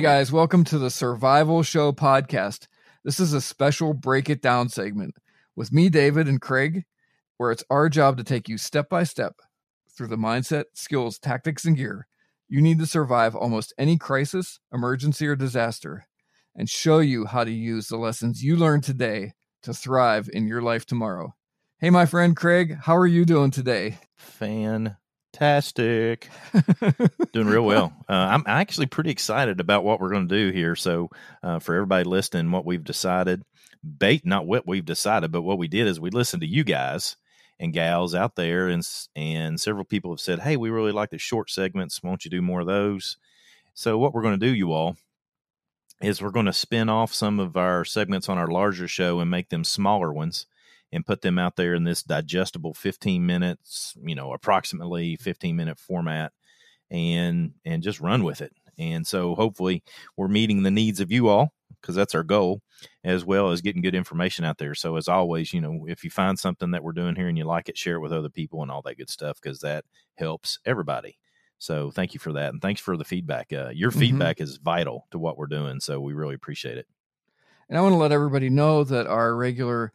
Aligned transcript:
Hey 0.00 0.04
guys, 0.04 0.32
welcome 0.32 0.64
to 0.64 0.78
the 0.78 0.88
Survival 0.88 1.62
Show 1.62 1.92
podcast. 1.92 2.68
This 3.04 3.20
is 3.20 3.34
a 3.34 3.40
special 3.42 3.92
break 3.92 4.30
it 4.30 4.40
down 4.40 4.70
segment 4.70 5.16
with 5.54 5.74
me, 5.74 5.90
David, 5.90 6.26
and 6.26 6.40
Craig, 6.40 6.84
where 7.36 7.50
it's 7.52 7.64
our 7.68 7.90
job 7.90 8.16
to 8.16 8.24
take 8.24 8.48
you 8.48 8.56
step 8.56 8.88
by 8.88 9.02
step 9.02 9.34
through 9.94 10.06
the 10.06 10.16
mindset, 10.16 10.64
skills, 10.72 11.18
tactics, 11.18 11.66
and 11.66 11.76
gear 11.76 12.06
you 12.48 12.62
need 12.62 12.78
to 12.78 12.86
survive 12.86 13.36
almost 13.36 13.74
any 13.76 13.98
crisis, 13.98 14.58
emergency, 14.72 15.26
or 15.26 15.36
disaster, 15.36 16.06
and 16.56 16.70
show 16.70 17.00
you 17.00 17.26
how 17.26 17.44
to 17.44 17.52
use 17.52 17.88
the 17.88 17.98
lessons 17.98 18.42
you 18.42 18.56
learned 18.56 18.84
today 18.84 19.34
to 19.64 19.74
thrive 19.74 20.30
in 20.32 20.46
your 20.46 20.62
life 20.62 20.86
tomorrow. 20.86 21.34
Hey, 21.78 21.90
my 21.90 22.06
friend 22.06 22.34
Craig, 22.34 22.78
how 22.84 22.96
are 22.96 23.06
you 23.06 23.26
doing 23.26 23.50
today? 23.50 23.98
Fantastic. 25.32 26.28
Doing 27.32 27.46
real 27.46 27.62
well. 27.62 27.92
Uh, 28.08 28.12
I'm 28.12 28.44
actually 28.46 28.86
pretty 28.86 29.10
excited 29.10 29.60
about 29.60 29.84
what 29.84 30.00
we're 30.00 30.10
going 30.10 30.28
to 30.28 30.34
do 30.34 30.52
here. 30.52 30.74
So, 30.74 31.10
uh, 31.42 31.60
for 31.60 31.74
everybody 31.74 32.04
listening, 32.04 32.50
what 32.50 32.66
we've 32.66 32.82
decided, 32.82 33.42
bait, 33.98 34.26
not 34.26 34.46
what 34.46 34.66
we've 34.66 34.84
decided, 34.84 35.30
but 35.30 35.42
what 35.42 35.58
we 35.58 35.68
did 35.68 35.86
is 35.86 36.00
we 36.00 36.10
listened 36.10 36.42
to 36.42 36.48
you 36.48 36.64
guys 36.64 37.16
and 37.60 37.72
gals 37.72 38.14
out 38.14 38.34
there, 38.34 38.68
and 38.68 38.86
and 39.14 39.60
several 39.60 39.84
people 39.84 40.10
have 40.12 40.20
said, 40.20 40.40
"Hey, 40.40 40.56
we 40.56 40.70
really 40.70 40.92
like 40.92 41.10
the 41.10 41.18
short 41.18 41.50
segments. 41.50 42.02
Won't 42.02 42.24
you 42.24 42.30
do 42.30 42.42
more 42.42 42.60
of 42.60 42.66
those?" 42.66 43.16
So 43.74 43.98
what 43.98 44.12
we're 44.12 44.22
going 44.22 44.38
to 44.38 44.46
do, 44.46 44.54
you 44.54 44.72
all, 44.72 44.96
is 46.02 46.20
we're 46.20 46.30
going 46.30 46.46
to 46.46 46.52
spin 46.52 46.88
off 46.88 47.14
some 47.14 47.38
of 47.38 47.56
our 47.56 47.84
segments 47.84 48.28
on 48.28 48.38
our 48.38 48.48
larger 48.48 48.88
show 48.88 49.20
and 49.20 49.30
make 49.30 49.48
them 49.50 49.64
smaller 49.64 50.12
ones 50.12 50.46
and 50.92 51.06
put 51.06 51.22
them 51.22 51.38
out 51.38 51.56
there 51.56 51.74
in 51.74 51.84
this 51.84 52.02
digestible 52.02 52.74
15 52.74 53.24
minutes, 53.24 53.94
you 54.02 54.14
know, 54.14 54.32
approximately 54.32 55.16
15 55.16 55.56
minute 55.56 55.78
format 55.78 56.32
and 56.90 57.52
and 57.64 57.82
just 57.82 58.00
run 58.00 58.24
with 58.24 58.40
it. 58.40 58.52
And 58.78 59.06
so 59.06 59.34
hopefully 59.34 59.82
we're 60.16 60.28
meeting 60.28 60.62
the 60.62 60.70
needs 60.70 61.00
of 61.00 61.12
you 61.12 61.28
all 61.28 61.52
because 61.80 61.94
that's 61.94 62.14
our 62.14 62.22
goal, 62.22 62.62
as 63.04 63.24
well 63.24 63.50
as 63.50 63.60
getting 63.60 63.82
good 63.82 63.94
information 63.94 64.44
out 64.44 64.58
there. 64.58 64.74
So, 64.74 64.96
as 64.96 65.08
always, 65.08 65.52
you 65.52 65.60
know, 65.60 65.86
if 65.88 66.04
you 66.04 66.10
find 66.10 66.38
something 66.38 66.70
that 66.72 66.82
we're 66.82 66.92
doing 66.92 67.14
here 67.14 67.28
and 67.28 67.38
you 67.38 67.44
like 67.44 67.68
it, 67.68 67.78
share 67.78 67.96
it 67.96 68.00
with 68.00 68.12
other 68.12 68.28
people 68.28 68.62
and 68.62 68.70
all 68.70 68.82
that 68.82 68.98
good 68.98 69.10
stuff 69.10 69.40
because 69.40 69.60
that 69.60 69.84
helps 70.16 70.58
everybody. 70.64 71.18
So, 71.58 71.90
thank 71.90 72.14
you 72.14 72.20
for 72.20 72.32
that. 72.32 72.52
And 72.52 72.60
thanks 72.60 72.80
for 72.80 72.96
the 72.96 73.04
feedback. 73.04 73.52
Uh, 73.52 73.70
your 73.72 73.90
mm-hmm. 73.90 74.00
feedback 74.00 74.40
is 74.40 74.56
vital 74.56 75.06
to 75.10 75.18
what 75.18 75.38
we're 75.38 75.46
doing. 75.46 75.80
So, 75.80 76.00
we 76.00 76.12
really 76.12 76.34
appreciate 76.34 76.78
it. 76.78 76.86
And 77.68 77.78
I 77.78 77.82
want 77.82 77.92
to 77.92 77.98
let 77.98 78.12
everybody 78.12 78.50
know 78.50 78.84
that 78.84 79.06
our 79.06 79.34
regular 79.34 79.92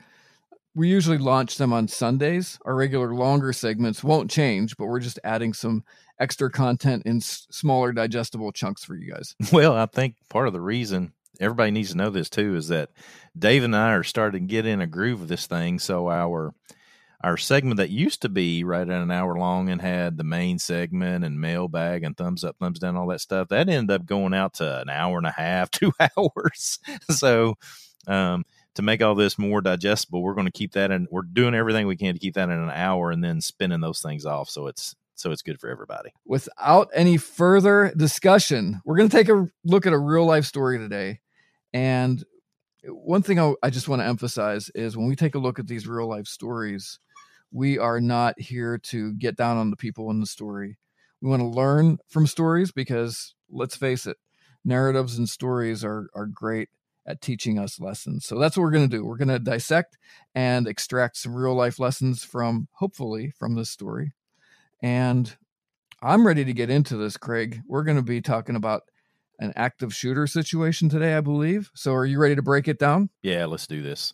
we 0.75 0.89
usually 0.89 1.17
launch 1.17 1.57
them 1.57 1.73
on 1.73 1.87
Sundays. 1.87 2.59
Our 2.65 2.75
regular 2.75 3.15
longer 3.15 3.53
segments 3.53 4.03
won't 4.03 4.29
change, 4.29 4.75
but 4.77 4.85
we're 4.87 4.99
just 4.99 5.19
adding 5.23 5.53
some 5.53 5.83
extra 6.19 6.51
content 6.51 7.03
in 7.05 7.17
s- 7.17 7.47
smaller 7.49 7.91
digestible 7.91 8.51
chunks 8.51 8.83
for 8.83 8.95
you 8.95 9.11
guys. 9.13 9.35
Well, 9.51 9.73
I 9.73 9.85
think 9.85 10.15
part 10.29 10.47
of 10.47 10.53
the 10.53 10.61
reason 10.61 11.13
everybody 11.39 11.71
needs 11.71 11.91
to 11.91 11.97
know 11.97 12.09
this 12.09 12.29
too 12.29 12.55
is 12.55 12.67
that 12.67 12.89
Dave 13.37 13.63
and 13.63 13.75
I 13.75 13.93
are 13.93 14.03
starting 14.03 14.47
to 14.47 14.53
get 14.53 14.65
in 14.65 14.81
a 14.81 14.87
groove 14.87 15.21
of 15.21 15.27
this 15.27 15.47
thing. 15.47 15.79
So 15.79 16.09
our 16.09 16.53
our 17.23 17.37
segment 17.37 17.77
that 17.77 17.89
used 17.89 18.21
to 18.21 18.29
be 18.29 18.63
right 18.63 18.87
at 18.87 19.01
an 19.01 19.09
hour 19.09 19.35
long 19.37 19.69
and 19.69 19.81
had 19.81 20.17
the 20.17 20.23
main 20.23 20.59
segment 20.59 21.25
and 21.25 21.39
mailbag 21.39 22.03
and 22.03 22.15
thumbs 22.15 22.43
up, 22.43 22.55
thumbs 22.59 22.77
down, 22.77 22.95
all 22.95 23.07
that 23.07 23.21
stuff, 23.21 23.47
that 23.47 23.67
ended 23.67 23.89
up 23.89 24.05
going 24.05 24.33
out 24.33 24.55
to 24.55 24.81
an 24.81 24.89
hour 24.89 25.17
and 25.17 25.25
a 25.25 25.31
half, 25.31 25.71
two 25.71 25.91
hours. 25.99 26.79
so 27.09 27.55
um, 28.07 28.45
to 28.75 28.81
make 28.81 29.01
all 29.01 29.15
this 29.15 29.39
more 29.39 29.61
digestible, 29.61 30.21
we're 30.21 30.35
going 30.35 30.47
to 30.47 30.51
keep 30.51 30.73
that 30.73 30.91
and 30.91 31.07
we're 31.09 31.21
doing 31.21 31.55
everything 31.55 31.87
we 31.87 31.95
can 31.95 32.13
to 32.13 32.19
keep 32.19 32.35
that 32.35 32.49
in 32.49 32.59
an 32.59 32.69
hour 32.69 33.11
and 33.11 33.23
then 33.23 33.41
spinning 33.41 33.81
those 33.81 34.01
things 34.01 34.25
off. 34.25 34.49
So 34.49 34.67
it's 34.67 34.95
so 35.15 35.31
it's 35.31 35.41
good 35.41 35.59
for 35.59 35.69
everybody. 35.69 36.11
Without 36.25 36.89
any 36.93 37.15
further 37.15 37.93
discussion, 37.95 38.81
we're 38.83 38.97
going 38.97 39.09
to 39.09 39.15
take 39.15 39.29
a 39.29 39.47
look 39.63 39.87
at 39.87 39.93
a 39.93 39.97
real 39.97 40.25
life 40.25 40.43
story 40.43 40.77
today. 40.77 41.21
And 41.73 42.23
one 42.87 43.21
thing 43.21 43.39
I, 43.39 43.53
I 43.63 43.69
just 43.69 43.87
want 43.87 44.01
to 44.01 44.07
emphasize 44.07 44.69
is 44.75 44.97
when 44.97 45.07
we 45.07 45.15
take 45.15 45.35
a 45.35 45.39
look 45.39 45.57
at 45.57 45.67
these 45.67 45.87
real 45.87 46.09
life 46.09 46.27
stories, 46.27 46.99
we 47.51 47.79
are 47.79 48.01
not 48.01 48.37
here 48.39 48.77
to 48.77 49.13
get 49.13 49.37
down 49.37 49.55
on 49.55 49.69
the 49.69 49.77
people 49.77 50.11
in 50.11 50.19
the 50.19 50.25
story. 50.25 50.77
We 51.21 51.29
want 51.29 51.41
to 51.41 51.47
learn 51.47 51.97
from 52.09 52.27
stories 52.27 52.73
because 52.73 53.35
let's 53.49 53.77
face 53.77 54.05
it, 54.05 54.17
narratives 54.65 55.17
and 55.17 55.29
stories 55.29 55.85
are 55.85 56.09
are 56.13 56.25
great 56.25 56.67
at 57.07 57.21
teaching 57.21 57.59
us 57.59 57.79
lessons. 57.79 58.25
So 58.25 58.39
that's 58.39 58.57
what 58.57 58.63
we're 58.63 58.71
going 58.71 58.89
to 58.89 58.97
do. 58.97 59.05
We're 59.05 59.17
going 59.17 59.27
to 59.29 59.39
dissect 59.39 59.97
and 60.33 60.67
extract 60.67 61.17
some 61.17 61.35
real 61.35 61.53
life 61.53 61.79
lessons 61.79 62.23
from 62.23 62.67
hopefully 62.73 63.31
from 63.37 63.55
this 63.55 63.69
story. 63.69 64.13
And 64.81 65.35
I'm 66.01 66.25
ready 66.25 66.45
to 66.45 66.53
get 66.53 66.69
into 66.69 66.97
this, 66.97 67.17
Craig. 67.17 67.61
We're 67.67 67.83
going 67.83 67.97
to 67.97 68.03
be 68.03 68.21
talking 68.21 68.55
about 68.55 68.83
an 69.39 69.53
active 69.55 69.93
shooter 69.93 70.27
situation 70.27 70.89
today, 70.89 71.15
I 71.15 71.21
believe. 71.21 71.69
So 71.75 71.93
are 71.93 72.05
you 72.05 72.19
ready 72.19 72.35
to 72.35 72.41
break 72.41 72.67
it 72.67 72.79
down? 72.79 73.09
Yeah, 73.21 73.45
let's 73.45 73.67
do 73.67 73.81
this. 73.81 74.13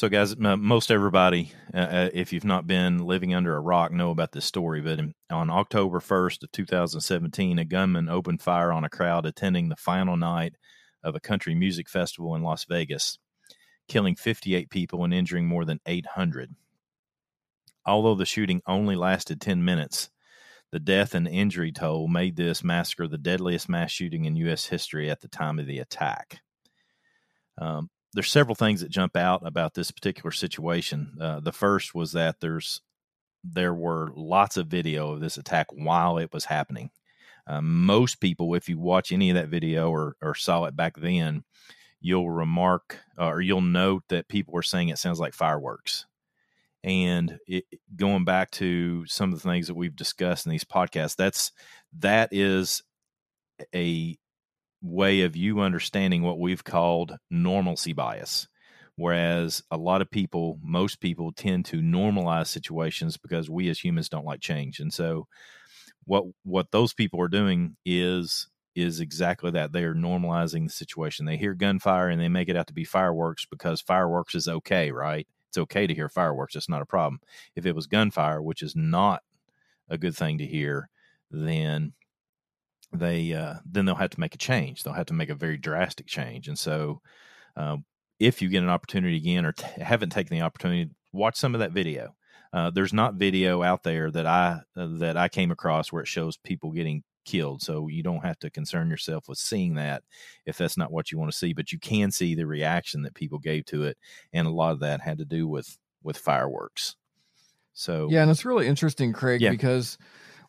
So, 0.00 0.08
guys, 0.08 0.34
most 0.38 0.90
everybody, 0.90 1.52
uh, 1.74 1.76
uh, 1.76 2.10
if 2.14 2.32
you've 2.32 2.42
not 2.42 2.66
been 2.66 3.04
living 3.04 3.34
under 3.34 3.54
a 3.54 3.60
rock, 3.60 3.92
know 3.92 4.10
about 4.10 4.32
this 4.32 4.46
story. 4.46 4.80
But 4.80 4.98
on 5.30 5.50
October 5.50 6.00
1st 6.00 6.42
of 6.42 6.52
2017, 6.52 7.58
a 7.58 7.66
gunman 7.66 8.08
opened 8.08 8.40
fire 8.40 8.72
on 8.72 8.82
a 8.82 8.88
crowd 8.88 9.26
attending 9.26 9.68
the 9.68 9.76
final 9.76 10.16
night 10.16 10.54
of 11.04 11.14
a 11.14 11.20
country 11.20 11.54
music 11.54 11.86
festival 11.86 12.34
in 12.34 12.42
Las 12.42 12.64
Vegas, 12.64 13.18
killing 13.88 14.16
58 14.16 14.70
people 14.70 15.04
and 15.04 15.12
injuring 15.12 15.46
more 15.46 15.66
than 15.66 15.80
800. 15.84 16.54
Although 17.84 18.14
the 18.14 18.24
shooting 18.24 18.62
only 18.66 18.96
lasted 18.96 19.38
10 19.38 19.62
minutes, 19.62 20.08
the 20.72 20.80
death 20.80 21.14
and 21.14 21.28
injury 21.28 21.72
toll 21.72 22.08
made 22.08 22.36
this 22.36 22.64
massacre 22.64 23.06
the 23.06 23.18
deadliest 23.18 23.68
mass 23.68 23.90
shooting 23.90 24.24
in 24.24 24.34
U.S. 24.36 24.64
history 24.64 25.10
at 25.10 25.20
the 25.20 25.28
time 25.28 25.58
of 25.58 25.66
the 25.66 25.78
attack. 25.78 26.40
Um, 27.58 27.90
there's 28.12 28.30
several 28.30 28.54
things 28.54 28.80
that 28.80 28.90
jump 28.90 29.16
out 29.16 29.46
about 29.46 29.74
this 29.74 29.90
particular 29.90 30.30
situation. 30.30 31.16
Uh, 31.20 31.40
the 31.40 31.52
first 31.52 31.94
was 31.94 32.12
that 32.12 32.40
there's 32.40 32.80
there 33.42 33.72
were 33.72 34.12
lots 34.14 34.56
of 34.56 34.66
video 34.66 35.12
of 35.12 35.20
this 35.20 35.38
attack 35.38 35.66
while 35.70 36.18
it 36.18 36.32
was 36.32 36.44
happening. 36.44 36.90
Uh, 37.46 37.60
most 37.62 38.20
people, 38.20 38.54
if 38.54 38.68
you 38.68 38.78
watch 38.78 39.12
any 39.12 39.30
of 39.30 39.34
that 39.34 39.48
video 39.48 39.90
or, 39.90 40.14
or 40.20 40.34
saw 40.34 40.64
it 40.64 40.76
back 40.76 40.96
then, 40.96 41.42
you'll 42.00 42.30
remark 42.30 42.98
uh, 43.18 43.28
or 43.28 43.40
you'll 43.40 43.60
note 43.60 44.04
that 44.08 44.28
people 44.28 44.52
were 44.52 44.62
saying 44.62 44.88
it 44.88 44.98
sounds 44.98 45.20
like 45.20 45.34
fireworks. 45.34 46.06
And 46.82 47.38
it, 47.46 47.64
going 47.96 48.24
back 48.24 48.50
to 48.52 49.06
some 49.06 49.32
of 49.32 49.42
the 49.42 49.48
things 49.48 49.66
that 49.66 49.74
we've 49.74 49.96
discussed 49.96 50.46
in 50.46 50.50
these 50.50 50.64
podcasts, 50.64 51.16
that's 51.16 51.52
that 51.98 52.30
is 52.32 52.82
a 53.74 54.18
way 54.82 55.22
of 55.22 55.36
you 55.36 55.60
understanding 55.60 56.22
what 56.22 56.38
we've 56.38 56.64
called 56.64 57.16
normalcy 57.30 57.92
bias. 57.92 58.48
Whereas 58.96 59.62
a 59.70 59.76
lot 59.78 60.02
of 60.02 60.10
people, 60.10 60.58
most 60.62 61.00
people 61.00 61.32
tend 61.32 61.64
to 61.66 61.80
normalize 61.80 62.48
situations 62.48 63.16
because 63.16 63.48
we 63.48 63.68
as 63.70 63.78
humans 63.82 64.08
don't 64.08 64.26
like 64.26 64.40
change. 64.40 64.78
And 64.78 64.92
so 64.92 65.26
what 66.04 66.24
what 66.44 66.70
those 66.70 66.92
people 66.92 67.20
are 67.20 67.28
doing 67.28 67.76
is 67.84 68.48
is 68.74 69.00
exactly 69.00 69.50
that. 69.52 69.72
They 69.72 69.84
are 69.84 69.94
normalizing 69.94 70.64
the 70.66 70.72
situation. 70.72 71.26
They 71.26 71.36
hear 71.36 71.54
gunfire 71.54 72.08
and 72.08 72.20
they 72.20 72.28
make 72.28 72.48
it 72.48 72.56
out 72.56 72.66
to 72.68 72.74
be 72.74 72.84
fireworks 72.84 73.46
because 73.46 73.80
fireworks 73.80 74.34
is 74.34 74.48
okay, 74.48 74.92
right? 74.92 75.26
It's 75.48 75.58
okay 75.58 75.86
to 75.86 75.94
hear 75.94 76.08
fireworks. 76.08 76.54
It's 76.54 76.68
not 76.68 76.82
a 76.82 76.86
problem. 76.86 77.20
If 77.56 77.66
it 77.66 77.74
was 77.74 77.86
gunfire, 77.86 78.40
which 78.42 78.62
is 78.62 78.76
not 78.76 79.22
a 79.88 79.98
good 79.98 80.14
thing 80.16 80.38
to 80.38 80.46
hear, 80.46 80.88
then 81.30 81.92
they 82.92 83.32
uh, 83.32 83.54
then 83.64 83.84
they'll 83.84 83.94
have 83.94 84.10
to 84.10 84.20
make 84.20 84.34
a 84.34 84.38
change. 84.38 84.82
They'll 84.82 84.94
have 84.94 85.06
to 85.06 85.14
make 85.14 85.30
a 85.30 85.34
very 85.34 85.56
drastic 85.56 86.06
change. 86.06 86.48
And 86.48 86.58
so, 86.58 87.00
uh, 87.56 87.76
if 88.18 88.42
you 88.42 88.48
get 88.48 88.62
an 88.62 88.68
opportunity 88.68 89.16
again 89.16 89.46
or 89.46 89.52
t- 89.52 89.66
haven't 89.80 90.10
taken 90.10 90.36
the 90.36 90.44
opportunity, 90.44 90.90
watch 91.12 91.36
some 91.36 91.54
of 91.54 91.60
that 91.60 91.72
video. 91.72 92.14
Uh, 92.52 92.70
there's 92.70 92.92
not 92.92 93.14
video 93.14 93.62
out 93.62 93.84
there 93.84 94.10
that 94.10 94.26
I 94.26 94.60
uh, 94.76 94.88
that 94.98 95.16
I 95.16 95.28
came 95.28 95.50
across 95.50 95.92
where 95.92 96.02
it 96.02 96.08
shows 96.08 96.36
people 96.36 96.72
getting 96.72 97.04
killed. 97.24 97.62
So 97.62 97.86
you 97.86 98.02
don't 98.02 98.24
have 98.24 98.38
to 98.40 98.50
concern 98.50 98.90
yourself 98.90 99.28
with 99.28 99.38
seeing 99.38 99.74
that 99.74 100.02
if 100.46 100.58
that's 100.58 100.76
not 100.76 100.90
what 100.90 101.12
you 101.12 101.18
want 101.18 101.30
to 101.30 101.36
see. 101.36 101.52
But 101.52 101.70
you 101.70 101.78
can 101.78 102.10
see 102.10 102.34
the 102.34 102.46
reaction 102.46 103.02
that 103.02 103.14
people 103.14 103.38
gave 103.38 103.66
to 103.66 103.84
it, 103.84 103.96
and 104.32 104.46
a 104.46 104.50
lot 104.50 104.72
of 104.72 104.80
that 104.80 105.00
had 105.00 105.18
to 105.18 105.24
do 105.24 105.46
with 105.46 105.78
with 106.02 106.18
fireworks. 106.18 106.96
So 107.72 108.08
yeah, 108.10 108.22
and 108.22 108.30
it's 108.30 108.44
really 108.44 108.66
interesting, 108.66 109.12
Craig, 109.12 109.40
yeah. 109.40 109.50
because 109.50 109.96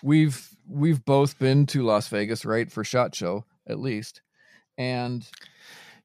we've 0.03 0.49
we've 0.71 1.03
both 1.03 1.37
been 1.37 1.65
to 1.67 1.83
Las 1.83 2.07
Vegas, 2.07 2.45
right, 2.45 2.71
for 2.71 2.83
Shot 2.83 3.13
Show 3.13 3.45
at 3.67 3.79
least, 3.79 4.21
and 4.77 5.27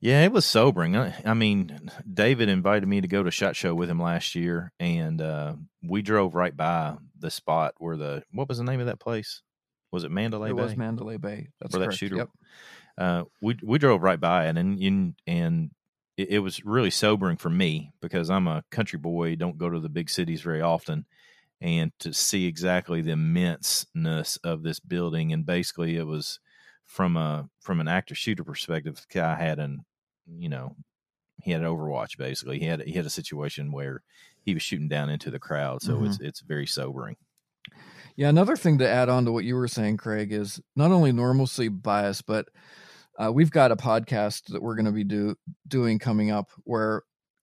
yeah, 0.01 0.25
it 0.25 0.33
was 0.33 0.45
sobering. 0.45 0.97
I, 0.97 1.35
mean, 1.35 1.91
David 2.13 2.49
invited 2.49 2.87
me 2.87 3.01
to 3.01 3.09
go 3.09 3.23
to 3.23 3.31
Shot 3.31 3.57
Show 3.57 3.75
with 3.75 3.89
him 3.89 4.01
last 4.01 4.35
year, 4.35 4.73
and 4.79 5.21
uh, 5.23 5.55
we 5.83 6.03
drove 6.03 6.35
right 6.35 6.55
by 6.55 6.97
the 7.19 7.31
spot 7.31 7.75
where 7.79 7.97
the 7.97 8.23
what 8.33 8.49
was 8.49 8.59
the 8.59 8.65
name 8.65 8.81
of 8.81 8.87
that 8.87 9.01
place? 9.01 9.43
Was 9.93 10.05
it 10.05 10.11
Mandalay 10.11 10.51
it 10.51 10.57
Bay? 10.57 10.63
It 10.63 10.65
was 10.65 10.77
Mandalay 10.77 11.17
Bay. 11.17 11.49
That's 11.61 11.75
where 11.75 11.87
correct. 11.87 11.93
that 11.93 11.97
shooter. 11.97 12.17
Yep. 12.17 12.31
Uh, 12.99 13.25
we 13.41 13.57
we 13.63 13.79
drove 13.79 14.03
right 14.03 14.21
by 14.21 14.47
it, 14.47 14.57
and 14.57 14.79
and 14.79 15.15
and 15.27 15.71
it, 16.17 16.31
it 16.31 16.39
was 16.41 16.65
really 16.65 16.91
sobering 16.91 17.37
for 17.37 17.51
me 17.51 17.93
because 18.01 18.31
I'm 18.31 18.47
a 18.47 18.65
country 18.71 18.99
boy, 18.99 19.37
don't 19.37 19.59
go 19.59 19.71
to 19.71 19.81
the 19.81 19.89
big 19.89 20.11
cities 20.11 20.43
very 20.43 20.61
often, 20.61 21.07
and 21.61 21.93
to 22.01 22.13
see 22.13 22.47
exactly 22.47 23.01
the 23.01 23.13
immenseness 23.13 24.39
of 24.45 24.63
this 24.63 24.81
building. 24.81 25.33
And 25.33 25.47
basically, 25.47 25.97
it 25.97 26.07
was 26.07 26.39
from 26.85 27.17
a 27.17 27.49
from 27.61 27.81
an 27.81 27.89
active 27.89 28.19
shooter 28.19 28.45
perspective. 28.45 28.97
The 28.97 29.19
guy 29.19 29.35
had 29.35 29.59
an 29.59 29.85
you 30.27 30.49
know 30.49 30.77
he 31.43 31.53
had 31.53 31.63
an 31.63 31.67
Overwatch 31.67 32.17
basically. 32.17 32.59
He 32.59 32.67
had 32.67 32.83
he 32.83 32.93
had 32.93 33.07
a 33.07 33.11
situation 33.11 33.73
where 33.73 34.03
he 34.41 34.55
was 34.55 34.63
shooting 34.63 34.89
down 34.89 35.11
into 35.11 35.31
the 35.31 35.39
crowd, 35.39 35.83
so 35.83 35.95
mm-hmm. 35.95 36.07
it's 36.07 36.21
it's 36.21 36.41
very 36.41 36.67
sobering. 36.67 37.17
Yeah, 38.17 38.29
another 38.31 38.57
thing 38.57 38.79
to 38.79 38.89
add 38.89 39.11
on 39.11 39.27
to 39.27 39.33
what 39.33 39.45
you 39.45 39.57
were 39.57 39.69
saying, 39.69 39.99
Craig, 39.99 40.33
is 40.33 40.61
not 40.75 40.91
only 40.91 41.13
normalcy 41.13 41.69
bias, 41.69 42.23
but 42.23 42.49
uh, 43.19 43.31
we've 43.33 43.51
got 43.51 43.73
a 43.73 43.77
podcast 43.77 44.53
that 44.53 44.63
we're 44.63 44.75
going 44.75 44.87
to 44.87 44.93
be 44.93 45.05
do, 45.05 45.37
doing 45.69 45.99
coming 45.99 46.31
up 46.31 46.51
where 46.65 47.03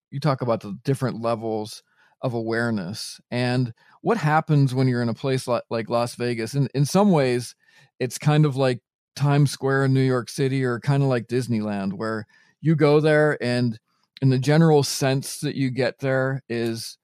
you 0.09 0.19
talk 0.19 0.41
about 0.41 0.61
the 0.61 0.75
different 0.83 1.21
levels 1.21 1.83
of 2.21 2.33
awareness 2.33 3.19
and 3.29 3.73
what 4.03 4.17
happens 4.17 4.75
when 4.75 4.87
you're 4.89 5.01
in 5.01 5.07
a 5.07 5.13
place 5.13 5.47
like, 5.47 5.63
like 5.69 5.89
Las 5.89 6.15
Vegas. 6.15 6.53
And 6.53 6.69
in 6.75 6.85
some 6.85 7.09
ways, 7.09 7.55
it's 7.99 8.17
kind 8.17 8.45
of 8.45 8.57
like 8.57 8.81
Times 9.15 9.49
Square 9.49 9.85
in 9.85 9.93
New 9.93 10.01
York 10.01 10.29
City 10.29 10.63
or 10.65 10.81
kind 10.81 11.01
of 11.01 11.09
like 11.09 11.27
Disneyland, 11.27 11.93
where 11.93 12.27
you 12.59 12.75
go 12.75 12.99
there 12.99 13.41
and 13.41 13.79
in 14.21 14.29
the 14.29 14.37
general 14.37 14.83
sense 14.83 15.39
that 15.39 15.55
you 15.55 15.71
get 15.71 15.99
there 15.99 16.41
is 16.49 16.97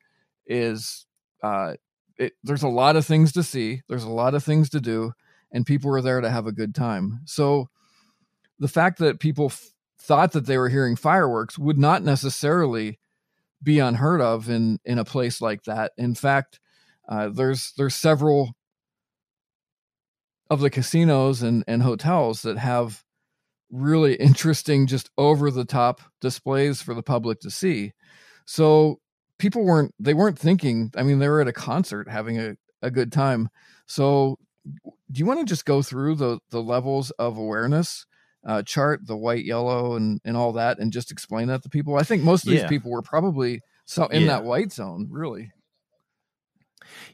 is 0.46 1.06
uh, 1.42 1.76
it, 2.18 2.34
there's 2.44 2.64
a 2.64 2.68
lot 2.68 2.98
of 2.98 3.06
things 3.06 3.32
to 3.32 3.44
see, 3.44 3.82
there's 3.88 4.04
a 4.04 4.10
lot 4.10 4.36
of 4.36 4.44
things 4.44 4.70
to 4.72 4.82
do, 4.82 5.14
and 5.54 5.66
people 5.66 5.96
are 5.96 6.02
there 6.02 6.20
to 6.20 6.30
have 6.30 6.48
a 6.48 6.52
good 6.52 6.76
time. 6.76 7.22
So 7.24 7.70
the 8.60 8.68
fact 8.68 9.00
that 9.00 9.22
people 9.22 9.46
f- 9.46 9.70
thought 10.02 10.34
that 10.34 10.48
they 10.48 10.58
were 10.58 10.70
hearing 10.70 10.98
fireworks 10.98 11.58
would 11.58 11.78
not 11.78 12.04
necessarily 12.04 13.00
be 13.64 13.80
unheard 13.80 14.20
of 14.20 14.50
in 14.50 14.80
in 14.84 15.00
a 15.00 15.06
place 15.06 15.40
like 15.40 15.64
that. 15.64 15.94
In 15.98 16.14
fact, 16.14 16.60
uh, 17.10 17.30
there's 17.30 17.74
there's 17.78 17.96
several 17.96 18.54
of 20.50 20.62
the 20.62 20.70
casinos 20.70 21.42
and, 21.42 21.64
and 21.68 21.84
hotels 21.84 22.42
that 22.44 22.58
have 22.58 23.04
really 23.72 24.16
interesting, 24.16 24.88
just 24.88 25.10
over 25.18 25.52
the 25.52 25.66
top 25.66 26.02
displays 26.22 26.82
for 26.82 26.94
the 26.94 27.04
public 27.04 27.40
to 27.42 27.52
see. 27.52 27.92
So 28.46 29.00
people 29.40 29.64
weren't 29.64 29.96
they 29.98 30.14
weren't 30.14 30.38
thinking 30.38 30.92
i 30.96 31.02
mean 31.02 31.18
they 31.18 31.30
were 31.30 31.42
at 31.42 31.48
a 31.48 31.54
concert 31.54 32.08
having 32.08 32.38
a, 32.38 32.56
a 32.84 32.92
good 32.92 33.12
time 33.12 33.50
so 33.88 34.38
do 35.12 35.20
you 35.20 35.26
want 35.26 35.40
to 35.40 35.46
just 35.46 35.66
go 35.66 35.82
through 35.82 36.14
the 36.14 36.38
the 36.52 36.62
levels 36.62 37.10
of 37.12 37.38
awareness 37.38 38.06
uh, 38.46 38.62
chart 38.62 39.06
the 39.06 39.18
white 39.18 39.44
yellow 39.44 39.96
and 39.96 40.22
and 40.24 40.38
all 40.38 40.54
that 40.54 40.78
and 40.78 40.94
just 40.94 41.12
explain 41.12 41.48
that 41.48 41.64
to 41.64 41.70
people 41.70 41.96
i 41.96 42.04
think 42.04 42.22
most 42.22 42.46
of 42.46 42.54
yeah. 42.54 42.62
these 42.62 42.70
people 42.70 42.92
were 42.92 43.02
probably 43.02 43.62
so 43.86 44.06
in 44.08 44.22
yeah. 44.22 44.28
that 44.28 44.44
white 44.44 44.72
zone 44.72 45.08
really 45.10 45.52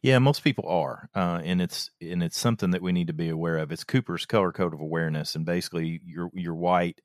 yeah 0.01 0.19
most 0.19 0.43
people 0.43 0.65
are 0.67 1.09
uh, 1.15 1.41
and 1.43 1.61
it's 1.61 1.89
and 2.01 2.23
it's 2.23 2.37
something 2.37 2.71
that 2.71 2.81
we 2.81 2.91
need 2.91 3.07
to 3.07 3.13
be 3.13 3.29
aware 3.29 3.57
of. 3.57 3.71
It's 3.71 3.83
cooper's 3.83 4.25
color 4.25 4.51
code 4.51 4.73
of 4.73 4.81
awareness 4.81 5.35
and 5.35 5.45
basically 5.45 6.01
your 6.05 6.29
your 6.33 6.55
white 6.55 7.01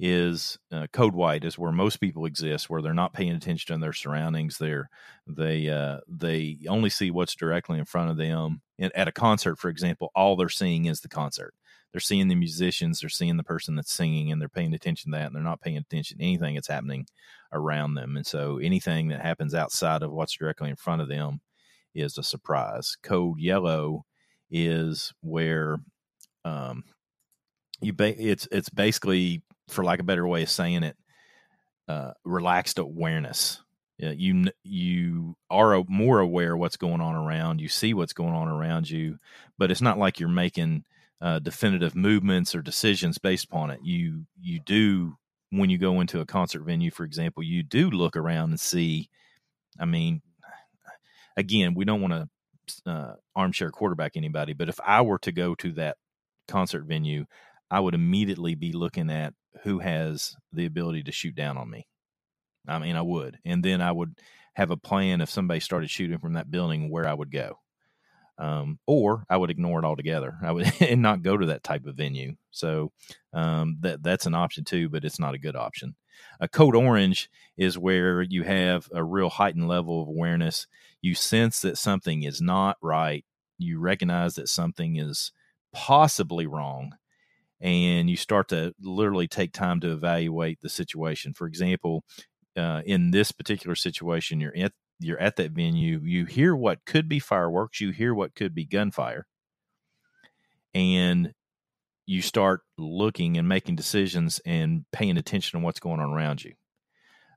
is 0.00 0.58
uh, 0.72 0.86
code 0.92 1.14
white 1.14 1.44
is 1.44 1.58
where 1.58 1.70
most 1.70 2.00
people 2.00 2.24
exist 2.26 2.68
where 2.68 2.82
they're 2.82 2.92
not 2.92 3.12
paying 3.12 3.32
attention 3.32 3.76
to 3.76 3.80
their 3.80 3.92
surroundings 3.92 4.58
they're 4.58 4.90
they 5.26 5.68
uh, 5.68 5.98
they 6.08 6.58
only 6.68 6.90
see 6.90 7.10
what's 7.10 7.36
directly 7.36 7.78
in 7.78 7.84
front 7.84 8.10
of 8.10 8.16
them. 8.16 8.62
And 8.78 8.90
at 8.96 9.08
a 9.08 9.12
concert 9.12 9.58
for 9.58 9.68
example 9.68 10.10
all 10.14 10.36
they're 10.36 10.48
seeing 10.48 10.86
is 10.86 11.00
the 11.00 11.08
concert. 11.08 11.54
They're 11.92 12.00
seeing 12.00 12.28
the 12.28 12.34
musicians 12.34 13.00
they're 13.00 13.10
seeing 13.10 13.36
the 13.36 13.44
person 13.44 13.76
that's 13.76 13.92
singing 13.92 14.32
and 14.32 14.40
they're 14.40 14.48
paying 14.48 14.74
attention 14.74 15.12
to 15.12 15.18
that 15.18 15.26
and 15.26 15.36
they're 15.36 15.42
not 15.42 15.60
paying 15.60 15.76
attention 15.76 16.18
to 16.18 16.24
anything 16.24 16.54
that's 16.54 16.68
happening 16.68 17.06
around 17.52 17.94
them. 17.94 18.16
And 18.16 18.26
so 18.26 18.58
anything 18.58 19.08
that 19.08 19.20
happens 19.20 19.54
outside 19.54 20.02
of 20.02 20.10
what's 20.10 20.36
directly 20.36 20.70
in 20.70 20.76
front 20.76 21.02
of 21.02 21.08
them 21.08 21.40
is 21.94 22.18
a 22.18 22.22
surprise 22.22 22.96
code 23.02 23.38
yellow 23.38 24.04
is 24.50 25.12
where 25.22 25.78
um, 26.44 26.84
you 27.80 27.92
ba- 27.92 28.20
it's 28.22 28.46
it's 28.50 28.68
basically 28.68 29.42
for 29.68 29.84
lack 29.84 29.98
of 29.98 30.04
a 30.04 30.06
better 30.06 30.26
way 30.26 30.42
of 30.42 30.50
saying 30.50 30.82
it, 30.82 30.96
uh, 31.88 32.12
relaxed 32.24 32.78
awareness. 32.78 33.62
you 33.98 34.50
you 34.62 35.36
are 35.50 35.82
more 35.88 36.20
aware 36.20 36.56
what's 36.56 36.76
going 36.76 37.00
on 37.00 37.14
around. 37.14 37.60
You 37.60 37.68
see 37.68 37.94
what's 37.94 38.12
going 38.12 38.34
on 38.34 38.48
around 38.48 38.90
you, 38.90 39.18
but 39.58 39.70
it's 39.70 39.82
not 39.82 39.98
like 39.98 40.20
you're 40.20 40.28
making 40.28 40.84
uh, 41.20 41.38
definitive 41.38 41.94
movements 41.94 42.54
or 42.54 42.62
decisions 42.62 43.18
based 43.18 43.44
upon 43.44 43.70
it. 43.70 43.80
You 43.82 44.26
you 44.40 44.60
do 44.60 45.16
when 45.50 45.70
you 45.70 45.78
go 45.78 46.00
into 46.00 46.20
a 46.20 46.26
concert 46.26 46.62
venue, 46.62 46.90
for 46.90 47.04
example, 47.04 47.42
you 47.42 47.62
do 47.62 47.90
look 47.90 48.16
around 48.16 48.50
and 48.50 48.60
see. 48.60 49.08
I 49.78 49.84
mean, 49.84 50.22
again, 51.36 51.74
we 51.74 51.84
don't 51.84 52.00
want 52.00 52.12
to 52.12 52.90
uh, 52.90 53.14
armchair 53.34 53.70
quarterback 53.70 54.12
anybody, 54.16 54.52
but 54.52 54.68
if 54.68 54.78
I 54.84 55.02
were 55.02 55.18
to 55.20 55.32
go 55.32 55.54
to 55.56 55.72
that 55.72 55.96
concert 56.48 56.84
venue, 56.84 57.26
I 57.70 57.80
would 57.80 57.94
immediately 57.94 58.54
be 58.54 58.72
looking 58.72 59.10
at 59.10 59.34
who 59.62 59.78
has 59.78 60.34
the 60.52 60.66
ability 60.66 61.04
to 61.04 61.12
shoot 61.12 61.34
down 61.34 61.56
on 61.56 61.70
me. 61.70 61.86
I 62.68 62.78
mean, 62.78 62.96
I 62.96 63.02
would. 63.02 63.38
And 63.44 63.64
then 63.64 63.80
I 63.80 63.90
would 63.90 64.14
have 64.54 64.70
a 64.70 64.76
plan 64.76 65.20
if 65.20 65.30
somebody 65.30 65.60
started 65.60 65.90
shooting 65.90 66.18
from 66.18 66.34
that 66.34 66.50
building 66.50 66.90
where 66.90 67.06
I 67.06 67.14
would 67.14 67.32
go. 67.32 67.58
Um, 68.38 68.78
or 68.86 69.24
I 69.28 69.36
would 69.36 69.50
ignore 69.50 69.78
it 69.78 69.84
altogether. 69.84 70.36
I 70.42 70.52
would 70.52 70.72
and 70.80 71.02
not 71.02 71.22
go 71.22 71.36
to 71.36 71.46
that 71.46 71.62
type 71.62 71.86
of 71.86 71.96
venue. 71.96 72.36
So 72.50 72.92
um, 73.32 73.76
that 73.80 74.02
that's 74.02 74.26
an 74.26 74.34
option 74.34 74.64
too, 74.64 74.88
but 74.88 75.04
it's 75.04 75.20
not 75.20 75.34
a 75.34 75.38
good 75.38 75.56
option. 75.56 75.94
A 76.40 76.48
code 76.48 76.74
orange 76.74 77.30
is 77.56 77.78
where 77.78 78.22
you 78.22 78.42
have 78.42 78.88
a 78.92 79.02
real 79.02 79.28
heightened 79.28 79.68
level 79.68 80.02
of 80.02 80.08
awareness. 80.08 80.66
You 81.02 81.14
sense 81.14 81.60
that 81.60 81.76
something 81.78 82.22
is 82.22 82.40
not 82.40 82.76
right. 82.80 83.24
You 83.58 83.80
recognize 83.80 84.36
that 84.36 84.48
something 84.48 84.96
is 84.96 85.32
possibly 85.72 86.46
wrong, 86.46 86.92
and 87.60 88.08
you 88.08 88.16
start 88.16 88.48
to 88.48 88.72
literally 88.80 89.28
take 89.28 89.52
time 89.52 89.80
to 89.80 89.92
evaluate 89.92 90.60
the 90.60 90.68
situation. 90.68 91.34
For 91.34 91.46
example, 91.46 92.04
uh, 92.56 92.82
in 92.86 93.10
this 93.10 93.32
particular 93.32 93.74
situation, 93.74 94.40
you're 94.40 94.56
at 94.56 94.72
you're 95.00 95.18
at 95.18 95.36
that 95.36 95.50
venue. 95.52 96.00
You 96.04 96.26
hear 96.26 96.54
what 96.54 96.84
could 96.86 97.08
be 97.08 97.18
fireworks. 97.18 97.80
You 97.80 97.90
hear 97.90 98.14
what 98.14 98.34
could 98.34 98.54
be 98.54 98.64
gunfire, 98.64 99.26
and 100.74 101.32
you 102.06 102.22
start 102.22 102.62
looking 102.78 103.38
and 103.38 103.48
making 103.48 103.76
decisions 103.76 104.40
and 104.44 104.84
paying 104.92 105.16
attention 105.16 105.58
to 105.58 105.64
what's 105.64 105.80
going 105.80 106.00
on 106.00 106.10
around 106.10 106.44
you. 106.44 106.54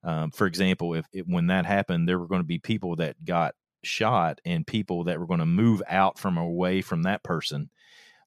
Um, 0.04 0.32
for 0.32 0.46
example, 0.48 0.94
if 0.94 1.06
when 1.25 1.48
that 1.48 1.66
happened, 1.66 2.08
there 2.08 2.20
were 2.20 2.28
going 2.28 2.42
to 2.42 2.48
be 2.48 2.60
people 2.60 2.96
that 2.98 3.24
got 3.25 3.56
shot 3.86 4.42
and 4.46 4.68
people 4.68 5.06
that 5.06 5.20
were 5.20 5.27
going 5.27 5.39
to 5.39 5.46
move 5.46 5.82
out 5.88 6.18
from 6.18 6.38
away 6.38 6.82
from 6.82 7.04
that 7.04 7.24
person 7.24 7.70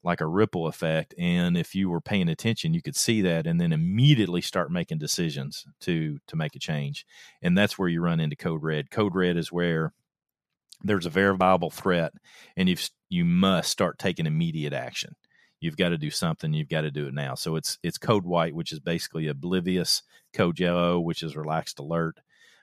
like 0.03 0.21
a 0.21 0.27
ripple 0.27 0.67
effect. 0.67 1.15
And 1.19 1.57
if 1.57 1.75
you 1.75 1.91
were 1.91 2.01
paying 2.01 2.29
attention, 2.29 2.75
you 2.75 2.83
could 2.83 2.97
see 2.97 3.23
that 3.23 3.47
and 3.47 3.61
then 3.61 3.73
immediately 3.73 4.41
start 4.41 4.71
making 4.71 4.99
decisions 4.99 5.67
to 5.81 6.19
to 6.27 6.37
make 6.37 6.55
a 6.57 6.61
change. 6.61 7.05
And 7.43 7.57
that's 7.57 7.79
where 7.79 7.89
you 7.89 8.01
run 8.01 8.21
into 8.21 8.37
code 8.37 8.63
red. 8.63 8.91
Code 8.91 9.15
red 9.15 9.37
is 9.37 9.53
where 9.53 9.93
there's 10.83 11.07
a 11.07 11.11
verifiable 11.11 11.71
threat 11.71 12.13
and 12.57 12.69
you've 12.69 12.89
you 13.09 13.25
must 13.25 13.71
start 13.71 13.99
taking 13.99 14.27
immediate 14.27 14.73
action. 14.73 15.15
You've 15.61 15.77
got 15.77 15.89
to 15.89 15.99
do 15.99 16.11
something. 16.11 16.53
You've 16.53 16.69
got 16.69 16.83
to 16.83 16.91
do 16.91 17.09
it 17.09 17.15
now. 17.15 17.35
So 17.35 17.57
it's 17.57 17.79
it's 17.83 17.99
code 17.99 18.25
white, 18.25 18.55
which 18.55 18.73
is 18.73 18.81
basically 18.81 19.27
oblivious. 19.27 20.03
Code 20.33 20.61
yellow, 20.61 21.01
which 21.01 21.23
is 21.23 21.37
relaxed 21.37 21.81
alert. 21.81 22.21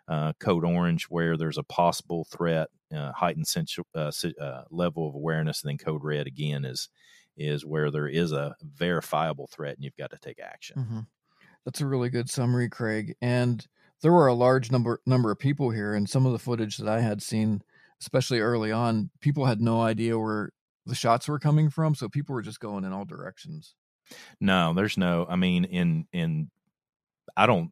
Uh, 0.07 0.33
code 0.39 0.63
orange, 0.63 1.05
where 1.05 1.35
there's 1.35 1.57
a 1.57 1.63
possible 1.63 2.25
threat, 2.25 2.69
uh, 2.95 3.11
heightened 3.11 3.47
sensu- 3.47 3.83
uh, 3.95 4.11
uh, 4.39 4.63
level 4.69 5.07
of 5.07 5.15
awareness. 5.15 5.63
And 5.63 5.69
then 5.69 5.77
code 5.79 6.03
red 6.03 6.27
again 6.27 6.63
is 6.63 6.89
is 7.37 7.65
where 7.65 7.91
there 7.91 8.07
is 8.07 8.31
a 8.31 8.55
verifiable 8.63 9.47
threat 9.47 9.75
and 9.75 9.83
you've 9.83 9.97
got 9.97 10.11
to 10.11 10.17
take 10.17 10.39
action. 10.39 10.77
Mm-hmm. 10.77 10.99
That's 11.65 11.81
a 11.81 11.87
really 11.87 12.09
good 12.09 12.29
summary, 12.29 12.69
Craig. 12.69 13.15
And 13.21 13.67
there 14.01 14.13
were 14.13 14.27
a 14.27 14.33
large 14.33 14.71
number 14.71 15.01
number 15.05 15.31
of 15.31 15.39
people 15.39 15.71
here, 15.71 15.93
and 15.93 16.09
some 16.09 16.25
of 16.25 16.31
the 16.31 16.39
footage 16.39 16.77
that 16.77 16.87
I 16.87 17.01
had 17.01 17.23
seen, 17.23 17.63
especially 17.99 18.39
early 18.39 18.71
on, 18.71 19.09
people 19.19 19.45
had 19.45 19.61
no 19.61 19.81
idea 19.81 20.17
where 20.19 20.51
the 20.85 20.95
shots 20.95 21.27
were 21.27 21.39
coming 21.39 21.69
from, 21.69 21.95
so 21.95 22.07
people 22.07 22.35
were 22.35 22.43
just 22.43 22.59
going 22.59 22.83
in 22.83 22.93
all 22.93 23.05
directions. 23.05 23.73
No, 24.39 24.73
there's 24.73 24.97
no. 24.97 25.25
I 25.27 25.35
mean, 25.35 25.63
in 25.63 26.05
in 26.13 26.51
I 27.35 27.47
don't 27.47 27.71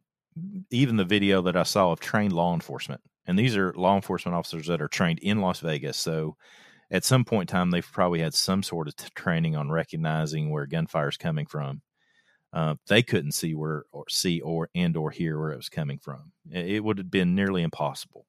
even 0.70 0.96
the 0.96 1.04
video 1.04 1.42
that 1.42 1.56
I 1.56 1.62
saw 1.62 1.92
of 1.92 2.00
trained 2.00 2.32
law 2.32 2.54
enforcement, 2.54 3.00
and 3.26 3.38
these 3.38 3.56
are 3.56 3.72
law 3.74 3.96
enforcement 3.96 4.36
officers 4.36 4.66
that 4.66 4.82
are 4.82 4.88
trained 4.88 5.20
in 5.20 5.40
Las 5.40 5.60
Vegas, 5.60 5.96
so 5.96 6.36
at 6.90 7.04
some 7.04 7.24
point 7.24 7.50
in 7.50 7.54
time, 7.54 7.70
they've 7.70 7.92
probably 7.92 8.20
had 8.20 8.34
some 8.34 8.62
sort 8.62 8.88
of 8.88 8.96
t- 8.96 9.08
training 9.14 9.56
on 9.56 9.70
recognizing 9.70 10.50
where 10.50 10.66
gunfire 10.66 11.08
is 11.08 11.16
coming 11.16 11.46
from. 11.46 11.82
Uh, 12.52 12.76
they 12.86 13.02
couldn't 13.02 13.32
see 13.32 13.54
where 13.54 13.84
or 13.90 14.04
see 14.08 14.40
or 14.40 14.68
and 14.74 14.96
or 14.96 15.10
hear 15.10 15.40
where 15.40 15.50
it 15.50 15.56
was 15.56 15.68
coming 15.68 15.98
from. 15.98 16.30
It, 16.52 16.84
would 16.84 16.98
have 16.98 17.10
been 17.10 17.34
nearly 17.34 17.62
impossible. 17.62 18.26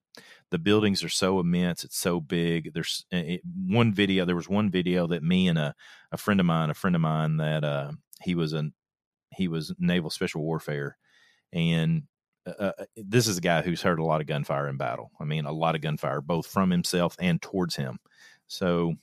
The 0.50 0.58
buildings 0.58 1.04
are 1.04 1.10
so 1.10 1.40
immense; 1.40 1.84
it's 1.84 1.98
so 1.98 2.20
big. 2.20 2.74
There's 2.74 3.06
it, 3.12 3.42
one 3.68 3.94
video. 3.94 4.26
There 4.26 4.36
was 4.36 4.50
one 4.50 4.72
video 4.72 5.06
that 5.08 5.22
me 5.22 5.48
and 5.48 5.60
a, 5.60 5.76
a 6.12 6.18
friend 6.18 6.40
of 6.40 6.48
mine, 6.48 6.72
a 6.72 6.74
friend 6.74 6.96
of 6.96 7.04
mine 7.04 7.38
that 7.38 7.64
uh, 7.64 7.92
he 8.24 8.34
was 8.34 8.54
a 8.54 8.72
he 9.32 9.48
was 9.48 9.76
naval 9.78 10.10
special 10.10 10.42
warfare, 10.42 10.98
and 11.56 12.04
uh, 12.46 12.72
uh, 12.78 12.86
this 12.98 13.28
is 13.28 13.38
a 13.38 13.42
guy 13.42 13.64
who's 13.64 13.82
heard 13.82 13.98
a 13.98 14.04
lot 14.04 14.22
of 14.22 14.28
gunfire 14.28 14.68
in 14.68 14.78
battle. 14.78 15.10
I 15.20 15.24
mean, 15.24 15.46
a 15.46 15.52
lot 15.52 15.74
of 15.74 15.82
gunfire, 15.82 16.22
both 16.22 16.46
from 16.46 16.70
himself 16.70 17.16
and 17.20 17.42
towards 17.42 17.76
him. 17.76 17.98
So, 18.48 18.94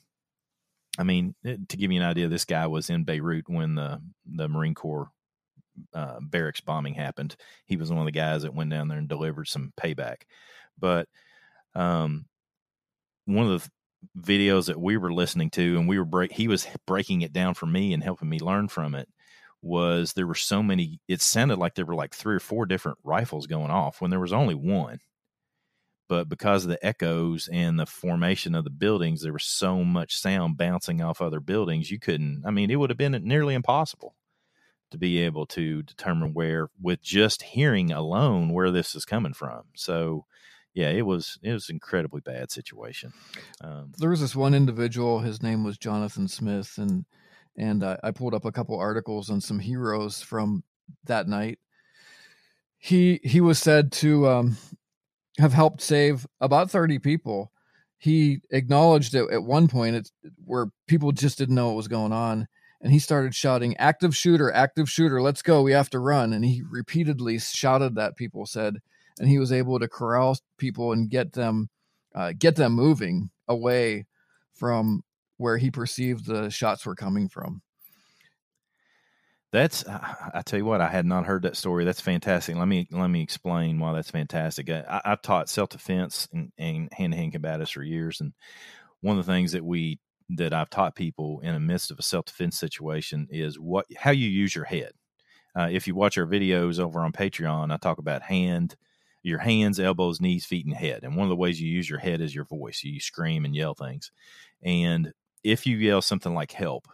I 0.97 1.03
mean, 1.03 1.35
eh, 1.43 1.57
to 1.67 1.77
give 1.77 1.91
you 1.91 1.99
an 1.99 2.07
idea, 2.07 2.29
this 2.29 2.45
guy 2.45 2.67
was 2.67 2.89
in 2.89 3.03
Beirut 3.03 3.49
when 3.49 3.75
the 3.75 4.01
the 4.25 4.47
Marine 4.47 4.75
Corps 4.75 5.09
uh, 5.93 6.19
barracks 6.21 6.61
bombing 6.61 6.93
happened. 6.93 7.35
He 7.65 7.75
was 7.75 7.89
one 7.89 7.99
of 7.99 8.05
the 8.05 8.11
guys 8.11 8.43
that 8.43 8.53
went 8.53 8.69
down 8.69 8.87
there 8.87 8.99
and 8.99 9.09
delivered 9.09 9.47
some 9.47 9.73
payback. 9.75 10.21
But 10.79 11.09
um, 11.75 12.25
one 13.25 13.51
of 13.51 13.63
the 13.63 13.69
videos 14.21 14.67
that 14.67 14.79
we 14.79 14.97
were 14.97 15.13
listening 15.13 15.49
to, 15.51 15.77
and 15.77 15.87
we 15.87 15.97
were 15.97 16.05
break, 16.05 16.31
he 16.31 16.47
was 16.47 16.67
breaking 16.85 17.21
it 17.21 17.33
down 17.33 17.55
for 17.55 17.65
me 17.65 17.93
and 17.93 18.03
helping 18.03 18.29
me 18.29 18.39
learn 18.39 18.67
from 18.67 18.95
it. 18.95 19.09
Was 19.63 20.11
there 20.13 20.27
were 20.27 20.35
so 20.35 20.61
many? 20.61 20.99
It 21.07 21.21
sounded 21.21 21.57
like 21.57 21.75
there 21.75 21.85
were 21.85 21.95
like 21.95 22.13
three 22.13 22.35
or 22.35 22.41
four 22.41 22.65
different 22.65 22.97
rifles 23.01 23.47
going 23.47 23.71
off 23.71 24.01
when 24.01 24.11
there 24.11 24.19
was 24.19 24.33
only 24.33 24.55
one. 24.55 24.99
But 26.09 26.27
because 26.27 26.65
of 26.65 26.69
the 26.69 26.85
echoes 26.85 27.47
and 27.51 27.79
the 27.79 27.85
formation 27.85 28.55
of 28.55 28.65
the 28.65 28.69
buildings, 28.69 29.21
there 29.21 29.31
was 29.31 29.45
so 29.45 29.85
much 29.85 30.17
sound 30.17 30.57
bouncing 30.57 31.01
off 31.01 31.21
other 31.21 31.39
buildings. 31.39 31.89
You 31.89 31.97
couldn't. 31.97 32.43
I 32.45 32.51
mean, 32.51 32.69
it 32.69 32.75
would 32.75 32.89
have 32.89 32.97
been 32.97 33.19
nearly 33.23 33.53
impossible 33.55 34.15
to 34.91 34.97
be 34.97 35.19
able 35.19 35.45
to 35.47 35.81
determine 35.81 36.33
where, 36.33 36.69
with 36.81 37.01
just 37.01 37.41
hearing 37.41 37.91
alone, 37.91 38.49
where 38.49 38.69
this 38.69 38.95
is 38.95 39.05
coming 39.05 39.33
from. 39.33 39.63
So, 39.75 40.25
yeah, 40.73 40.89
it 40.89 41.05
was 41.05 41.39
it 41.41 41.53
was 41.53 41.69
an 41.69 41.77
incredibly 41.77 42.19
bad 42.19 42.51
situation. 42.51 43.13
Um, 43.61 43.93
there 43.97 44.09
was 44.09 44.19
this 44.19 44.35
one 44.35 44.53
individual. 44.53 45.19
His 45.19 45.41
name 45.41 45.63
was 45.63 45.77
Jonathan 45.77 46.27
Smith, 46.27 46.77
and 46.77 47.05
and 47.57 47.83
I, 47.83 47.97
I 48.03 48.11
pulled 48.11 48.33
up 48.33 48.45
a 48.45 48.51
couple 48.51 48.77
articles 48.77 49.29
on 49.29 49.41
some 49.41 49.59
heroes 49.59 50.21
from 50.21 50.63
that 51.05 51.27
night. 51.27 51.59
He 52.77 53.19
he 53.23 53.41
was 53.41 53.59
said 53.59 53.91
to 53.93 54.27
um, 54.27 54.57
have 55.39 55.53
helped 55.53 55.81
save 55.81 56.27
about 56.41 56.71
thirty 56.71 56.99
people. 56.99 57.51
He 57.97 58.41
acknowledged 58.51 59.15
it 59.15 59.29
at 59.31 59.43
one 59.43 59.67
point 59.67 59.95
it's 59.95 60.11
where 60.43 60.67
people 60.87 61.11
just 61.13 61.37
didn't 61.37 61.55
know 61.55 61.67
what 61.67 61.77
was 61.77 61.87
going 61.87 62.11
on, 62.11 62.47
and 62.81 62.91
he 62.91 62.99
started 62.99 63.33
shouting, 63.33 63.77
"Active 63.77 64.15
shooter! 64.15 64.51
Active 64.51 64.89
shooter! 64.89 65.21
Let's 65.21 65.41
go! 65.41 65.61
We 65.61 65.71
have 65.71 65.89
to 65.91 65.99
run!" 65.99 66.33
And 66.33 66.43
he 66.43 66.61
repeatedly 66.69 67.39
shouted 67.39 67.95
that 67.95 68.17
people 68.17 68.45
said 68.45 68.81
and 69.19 69.29
he 69.29 69.39
was 69.39 69.51
able 69.51 69.79
to 69.79 69.87
corral 69.87 70.37
people 70.57 70.91
and 70.91 71.09
get 71.09 71.33
them 71.33 71.69
uh, 72.15 72.33
get 72.37 72.55
them 72.55 72.73
moving 72.73 73.29
away 73.47 74.05
from 74.53 75.03
where 75.37 75.57
he 75.57 75.71
perceived 75.71 76.25
the 76.25 76.49
shots 76.49 76.85
were 76.85 76.95
coming 76.95 77.29
from. 77.29 77.61
That's 79.51 79.85
I 79.87 80.41
tell 80.43 80.57
you 80.57 80.65
what, 80.65 80.81
I 80.81 80.87
had 80.87 81.05
not 81.05 81.27
heard 81.27 81.43
that 81.43 81.55
story. 81.55 81.85
That's 81.85 82.01
fantastic. 82.01 82.55
Let 82.55 82.67
me 82.67 82.87
let 82.89 83.09
me 83.09 83.21
explain 83.21 83.79
why 83.79 83.93
that's 83.93 84.09
fantastic. 84.09 84.69
I, 84.69 85.01
have 85.05 85.21
taught 85.21 85.47
self 85.47 85.69
defense 85.69 86.27
and, 86.33 86.51
and 86.57 86.89
hand 86.91 87.13
to 87.13 87.17
hand 87.17 87.33
combatives 87.33 87.71
for 87.71 87.83
years, 87.83 88.19
and 88.19 88.33
one 89.01 89.19
of 89.19 89.25
the 89.25 89.31
things 89.31 89.51
that 89.51 89.63
we 89.63 89.99
that 90.29 90.53
I've 90.53 90.71
taught 90.71 90.95
people 90.95 91.39
in 91.41 91.53
the 91.53 91.59
midst 91.59 91.91
of 91.91 91.99
a 91.99 92.03
self 92.03 92.25
defense 92.25 92.57
situation 92.57 93.27
is 93.29 93.59
what 93.59 93.85
how 93.95 94.09
you 94.09 94.27
use 94.27 94.55
your 94.55 94.65
head. 94.65 94.93
Uh, 95.55 95.67
if 95.71 95.87
you 95.87 95.93
watch 95.93 96.17
our 96.17 96.25
videos 96.25 96.79
over 96.79 97.01
on 97.01 97.11
Patreon, 97.11 97.71
I 97.71 97.77
talk 97.77 97.99
about 97.99 98.23
hand 98.23 98.75
your 99.23 99.39
hands, 99.39 99.79
elbows, 99.79 100.19
knees, 100.19 100.45
feet, 100.45 100.65
and 100.65 100.75
head. 100.75 100.99
And 101.03 101.15
one 101.15 101.25
of 101.25 101.29
the 101.29 101.35
ways 101.35 101.59
you 101.59 101.69
use 101.69 101.89
your 101.89 101.99
head 101.99 102.21
is 102.21 102.35
your 102.35 102.43
voice. 102.43 102.83
You 102.83 102.99
scream 102.99 103.45
and 103.45 103.55
yell 103.55 103.73
things. 103.73 104.11
And 104.61 105.13
if 105.43 105.65
you 105.67 105.77
yell 105.77 106.01
something 106.01 106.33
like 106.33 106.51
help, 106.51 106.87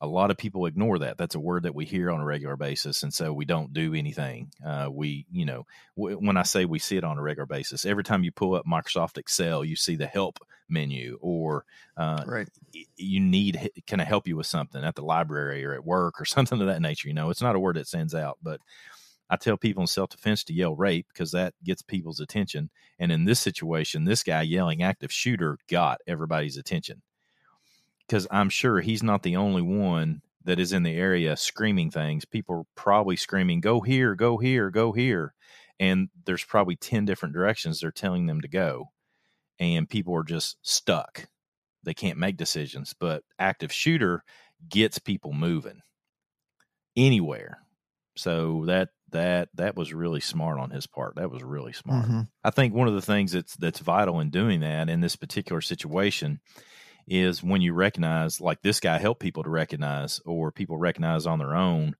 a 0.00 0.06
lot 0.06 0.30
of 0.30 0.36
people 0.36 0.66
ignore 0.66 0.98
that. 0.98 1.16
That's 1.16 1.34
a 1.34 1.40
word 1.40 1.62
that 1.62 1.74
we 1.74 1.84
hear 1.84 2.10
on 2.10 2.20
a 2.20 2.24
regular 2.24 2.56
basis, 2.56 3.02
and 3.02 3.12
so 3.12 3.32
we 3.32 3.44
don't 3.44 3.72
do 3.72 3.94
anything. 3.94 4.50
Uh, 4.64 4.88
we, 4.90 5.26
you 5.32 5.46
know, 5.46 5.66
w- 5.96 6.18
when 6.18 6.36
I 6.36 6.42
say 6.42 6.64
we 6.64 6.78
see 6.78 6.96
it 6.96 7.04
on 7.04 7.18
a 7.18 7.22
regular 7.22 7.46
basis, 7.46 7.86
every 7.86 8.04
time 8.04 8.22
you 8.22 8.30
pull 8.30 8.54
up 8.54 8.66
Microsoft 8.66 9.16
Excel, 9.16 9.64
you 9.64 9.74
see 9.74 9.96
the 9.96 10.06
help 10.06 10.38
menu, 10.68 11.18
or 11.22 11.64
uh, 11.96 12.24
right. 12.26 12.48
you 12.96 13.20
need 13.20 13.70
can 13.86 14.00
I 14.00 14.04
help 14.04 14.26
you 14.26 14.36
with 14.36 14.46
something 14.46 14.84
at 14.84 14.96
the 14.96 15.04
library 15.04 15.64
or 15.64 15.72
at 15.72 15.84
work 15.84 16.20
or 16.20 16.24
something 16.26 16.60
of 16.60 16.66
that 16.66 16.82
nature. 16.82 17.08
You 17.08 17.14
know, 17.14 17.30
it's 17.30 17.42
not 17.42 17.56
a 17.56 17.60
word 17.60 17.76
that 17.76 17.88
sends 17.88 18.14
out, 18.14 18.38
but 18.42 18.60
I 19.30 19.36
tell 19.36 19.56
people 19.56 19.82
in 19.82 19.86
self 19.86 20.10
defense 20.10 20.44
to 20.44 20.52
yell 20.52 20.76
rape 20.76 21.06
because 21.12 21.32
that 21.32 21.54
gets 21.64 21.80
people's 21.80 22.20
attention. 22.20 22.68
And 22.98 23.10
in 23.10 23.24
this 23.24 23.40
situation, 23.40 24.04
this 24.04 24.22
guy 24.22 24.42
yelling 24.42 24.82
active 24.82 25.12
shooter 25.12 25.58
got 25.68 26.00
everybody's 26.06 26.58
attention 26.58 27.02
because 28.06 28.26
I'm 28.30 28.48
sure 28.48 28.80
he's 28.80 29.02
not 29.02 29.22
the 29.22 29.36
only 29.36 29.62
one 29.62 30.22
that 30.44 30.60
is 30.60 30.72
in 30.72 30.84
the 30.84 30.94
area 30.94 31.36
screaming 31.36 31.90
things. 31.90 32.24
People 32.24 32.56
are 32.56 32.80
probably 32.80 33.16
screaming, 33.16 33.60
go 33.60 33.80
here, 33.80 34.14
go 34.14 34.38
here, 34.38 34.70
go 34.70 34.92
here. 34.92 35.34
And 35.78 36.08
there's 36.24 36.44
probably 36.44 36.76
10 36.76 37.04
different 37.04 37.34
directions 37.34 37.80
they're 37.80 37.90
telling 37.90 38.26
them 38.26 38.40
to 38.40 38.48
go. 38.48 38.90
And 39.58 39.88
people 39.88 40.14
are 40.14 40.24
just 40.24 40.56
stuck. 40.62 41.26
They 41.82 41.94
can't 41.94 42.18
make 42.18 42.36
decisions. 42.36 42.94
But 42.98 43.24
active 43.38 43.72
shooter 43.72 44.22
gets 44.68 44.98
people 44.98 45.32
moving 45.32 45.82
anywhere. 46.96 47.58
So 48.16 48.64
that 48.66 48.90
that 49.10 49.50
that 49.54 49.76
was 49.76 49.92
really 49.92 50.20
smart 50.20 50.58
on 50.58 50.70
his 50.70 50.86
part. 50.86 51.16
That 51.16 51.30
was 51.30 51.42
really 51.42 51.72
smart. 51.72 52.06
Mm-hmm. 52.06 52.20
I 52.42 52.50
think 52.50 52.74
one 52.74 52.88
of 52.88 52.94
the 52.94 53.02
things 53.02 53.32
that's 53.32 53.56
that's 53.56 53.80
vital 53.80 54.20
in 54.20 54.30
doing 54.30 54.60
that 54.60 54.88
in 54.88 55.00
this 55.00 55.16
particular 55.16 55.60
situation 55.60 56.40
is 57.08 57.42
when 57.42 57.60
you 57.60 57.72
recognize, 57.72 58.40
like 58.40 58.62
this 58.62 58.80
guy 58.80 58.98
helped 58.98 59.20
people 59.20 59.42
to 59.42 59.50
recognize, 59.50 60.20
or 60.24 60.52
people 60.52 60.76
recognize 60.76 61.26
on 61.26 61.38
their 61.38 61.54
own 61.54 61.96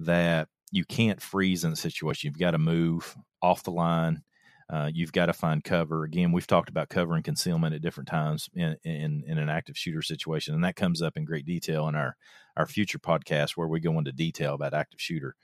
that 0.00 0.48
you 0.70 0.84
can't 0.84 1.20
freeze 1.20 1.64
in 1.64 1.72
a 1.72 1.76
situation. 1.76 2.28
You've 2.28 2.38
got 2.38 2.52
to 2.52 2.58
move 2.58 3.16
off 3.42 3.62
the 3.62 3.70
line. 3.70 4.22
Uh, 4.68 4.90
you've 4.92 5.12
got 5.12 5.26
to 5.26 5.32
find 5.32 5.64
cover. 5.64 6.04
Again, 6.04 6.30
we've 6.30 6.46
talked 6.46 6.68
about 6.68 6.88
cover 6.88 7.14
and 7.14 7.24
concealment 7.24 7.74
at 7.74 7.82
different 7.82 8.08
times 8.08 8.48
in, 8.54 8.76
in, 8.84 9.24
in 9.26 9.38
an 9.38 9.48
active 9.48 9.76
shooter 9.76 10.02
situation, 10.02 10.54
and 10.54 10.62
that 10.62 10.76
comes 10.76 11.02
up 11.02 11.16
in 11.16 11.24
great 11.24 11.46
detail 11.46 11.88
in 11.88 11.94
our 11.94 12.16
our 12.56 12.66
future 12.66 12.98
podcast 12.98 13.52
where 13.52 13.68
we 13.68 13.80
go 13.80 13.96
into 13.96 14.12
detail 14.12 14.54
about 14.54 14.74
active 14.74 15.00
shooter 15.00 15.34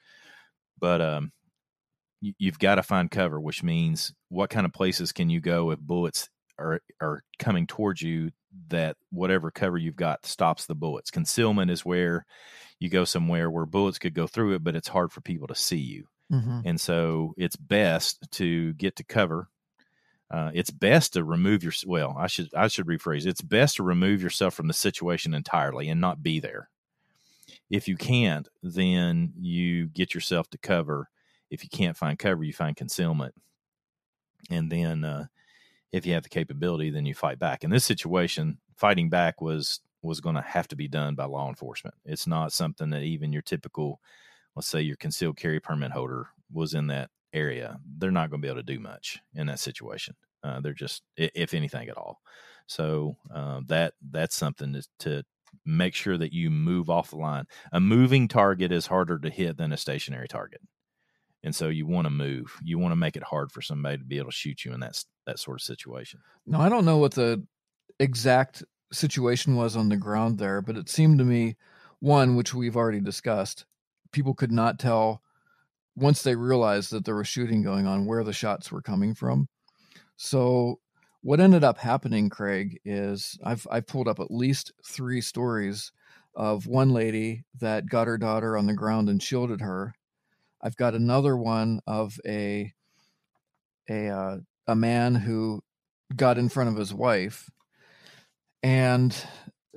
but 0.78 1.00
um, 1.00 1.32
you, 2.20 2.32
you've 2.38 2.58
got 2.58 2.76
to 2.76 2.82
find 2.82 3.10
cover, 3.10 3.40
which 3.40 3.62
means 3.62 4.12
what 4.28 4.50
kind 4.50 4.66
of 4.66 4.72
places 4.72 5.12
can 5.12 5.30
you 5.30 5.40
go 5.40 5.70
if 5.70 5.78
bullets 5.78 6.28
are 6.58 6.80
are 7.00 7.22
coming 7.38 7.66
towards 7.66 8.02
you 8.02 8.30
that 8.68 8.96
whatever 9.10 9.50
cover 9.50 9.76
you've 9.76 9.96
got 9.96 10.26
stops 10.26 10.66
the 10.66 10.74
bullets. 10.74 11.10
Concealment 11.10 11.70
is 11.70 11.84
where 11.84 12.24
you 12.78 12.88
go 12.88 13.04
somewhere 13.04 13.50
where 13.50 13.66
bullets 13.66 13.98
could 13.98 14.14
go 14.14 14.26
through 14.26 14.54
it, 14.54 14.64
but 14.64 14.76
it's 14.76 14.88
hard 14.88 15.12
for 15.12 15.20
people 15.20 15.46
to 15.48 15.54
see 15.54 15.78
you. 15.78 16.06
Mm-hmm. 16.32 16.60
And 16.64 16.80
so 16.80 17.34
it's 17.36 17.56
best 17.56 18.30
to 18.32 18.72
get 18.74 18.96
to 18.96 19.04
cover. 19.04 19.48
Uh, 20.30 20.50
it's 20.54 20.70
best 20.70 21.12
to 21.12 21.22
remove 21.22 21.62
your 21.62 21.72
well. 21.86 22.16
I 22.18 22.26
should 22.26 22.52
I 22.54 22.68
should 22.68 22.86
rephrase. 22.86 23.26
It's 23.26 23.42
best 23.42 23.76
to 23.76 23.84
remove 23.84 24.22
yourself 24.22 24.54
from 24.54 24.66
the 24.66 24.74
situation 24.74 25.34
entirely 25.34 25.88
and 25.88 26.00
not 26.00 26.22
be 26.22 26.40
there. 26.40 26.68
If 27.70 27.86
you 27.88 27.96
can't, 27.96 28.48
then 28.62 29.32
you 29.38 29.86
get 29.86 30.14
yourself 30.14 30.50
to 30.50 30.58
cover. 30.58 31.08
If 31.50 31.62
you 31.62 31.70
can't 31.70 31.96
find 31.96 32.18
cover, 32.18 32.42
you 32.42 32.52
find 32.52 32.76
concealment. 32.76 33.34
And 34.50 34.70
then 34.70 35.04
uh, 35.04 35.26
if 35.96 36.04
you 36.04 36.12
have 36.12 36.22
the 36.22 36.28
capability, 36.28 36.90
then 36.90 37.06
you 37.06 37.14
fight 37.14 37.38
back. 37.38 37.64
In 37.64 37.70
this 37.70 37.84
situation, 37.84 38.58
fighting 38.76 39.08
back 39.08 39.40
was 39.40 39.80
was 40.02 40.20
going 40.20 40.36
to 40.36 40.42
have 40.42 40.68
to 40.68 40.76
be 40.76 40.86
done 40.86 41.14
by 41.14 41.24
law 41.24 41.48
enforcement. 41.48 41.94
It's 42.04 42.26
not 42.26 42.52
something 42.52 42.90
that 42.90 43.02
even 43.02 43.32
your 43.32 43.42
typical, 43.42 44.00
let's 44.54 44.68
say 44.68 44.80
your 44.80 44.96
concealed 44.96 45.36
carry 45.36 45.58
permit 45.58 45.90
holder 45.90 46.28
was 46.52 46.74
in 46.74 46.86
that 46.88 47.10
area. 47.32 47.80
They're 47.98 48.12
not 48.12 48.30
going 48.30 48.40
to 48.40 48.46
be 48.46 48.50
able 48.50 48.62
to 48.62 48.74
do 48.74 48.78
much 48.78 49.20
in 49.34 49.48
that 49.48 49.58
situation. 49.58 50.14
Uh, 50.44 50.60
they're 50.60 50.74
just, 50.74 51.02
if 51.16 51.54
anything 51.54 51.88
at 51.88 51.96
all. 51.96 52.20
So 52.66 53.16
uh, 53.34 53.62
that 53.66 53.94
that's 54.10 54.36
something 54.36 54.74
to, 54.74 54.86
to 55.00 55.24
make 55.64 55.94
sure 55.94 56.18
that 56.18 56.32
you 56.32 56.50
move 56.50 56.88
off 56.88 57.10
the 57.10 57.16
line. 57.16 57.46
A 57.72 57.80
moving 57.80 58.28
target 58.28 58.70
is 58.70 58.86
harder 58.86 59.18
to 59.18 59.30
hit 59.30 59.56
than 59.56 59.72
a 59.72 59.76
stationary 59.76 60.28
target. 60.28 60.60
And 61.46 61.54
so 61.54 61.68
you 61.68 61.86
want 61.86 62.06
to 62.06 62.10
move. 62.10 62.58
You 62.64 62.76
want 62.76 62.90
to 62.90 62.96
make 62.96 63.16
it 63.16 63.22
hard 63.22 63.52
for 63.52 63.62
somebody 63.62 63.98
to 63.98 64.04
be 64.04 64.18
able 64.18 64.30
to 64.30 64.36
shoot 64.36 64.64
you 64.64 64.74
in 64.74 64.80
that 64.80 65.02
that 65.26 65.38
sort 65.38 65.60
of 65.60 65.64
situation. 65.64 66.18
No, 66.44 66.60
I 66.60 66.68
don't 66.68 66.84
know 66.84 66.98
what 66.98 67.14
the 67.14 67.46
exact 68.00 68.64
situation 68.92 69.54
was 69.54 69.76
on 69.76 69.88
the 69.88 69.96
ground 69.96 70.38
there, 70.38 70.60
but 70.60 70.76
it 70.76 70.88
seemed 70.88 71.18
to 71.20 71.24
me 71.24 71.54
one 72.00 72.34
which 72.34 72.52
we've 72.52 72.76
already 72.76 73.00
discussed. 73.00 73.64
People 74.10 74.34
could 74.34 74.50
not 74.50 74.80
tell 74.80 75.22
once 75.94 76.22
they 76.22 76.34
realized 76.34 76.90
that 76.90 77.04
there 77.04 77.14
was 77.14 77.28
shooting 77.28 77.62
going 77.62 77.86
on 77.86 78.06
where 78.06 78.24
the 78.24 78.32
shots 78.32 78.72
were 78.72 78.82
coming 78.82 79.14
from. 79.14 79.48
So 80.16 80.80
what 81.22 81.38
ended 81.38 81.62
up 81.62 81.78
happening, 81.78 82.28
Craig, 82.28 82.80
is 82.84 83.38
I've 83.44 83.68
I've 83.70 83.86
pulled 83.86 84.08
up 84.08 84.18
at 84.18 84.32
least 84.32 84.72
three 84.84 85.20
stories 85.20 85.92
of 86.34 86.66
one 86.66 86.90
lady 86.90 87.44
that 87.60 87.88
got 87.88 88.08
her 88.08 88.18
daughter 88.18 88.56
on 88.56 88.66
the 88.66 88.74
ground 88.74 89.08
and 89.08 89.22
shielded 89.22 89.60
her. 89.60 89.94
I've 90.62 90.76
got 90.76 90.94
another 90.94 91.36
one 91.36 91.80
of 91.86 92.18
a 92.26 92.72
a 93.88 94.08
uh, 94.08 94.38
a 94.66 94.74
man 94.76 95.14
who 95.14 95.62
got 96.14 96.38
in 96.38 96.48
front 96.48 96.70
of 96.70 96.76
his 96.76 96.92
wife 96.94 97.50
and 98.62 99.16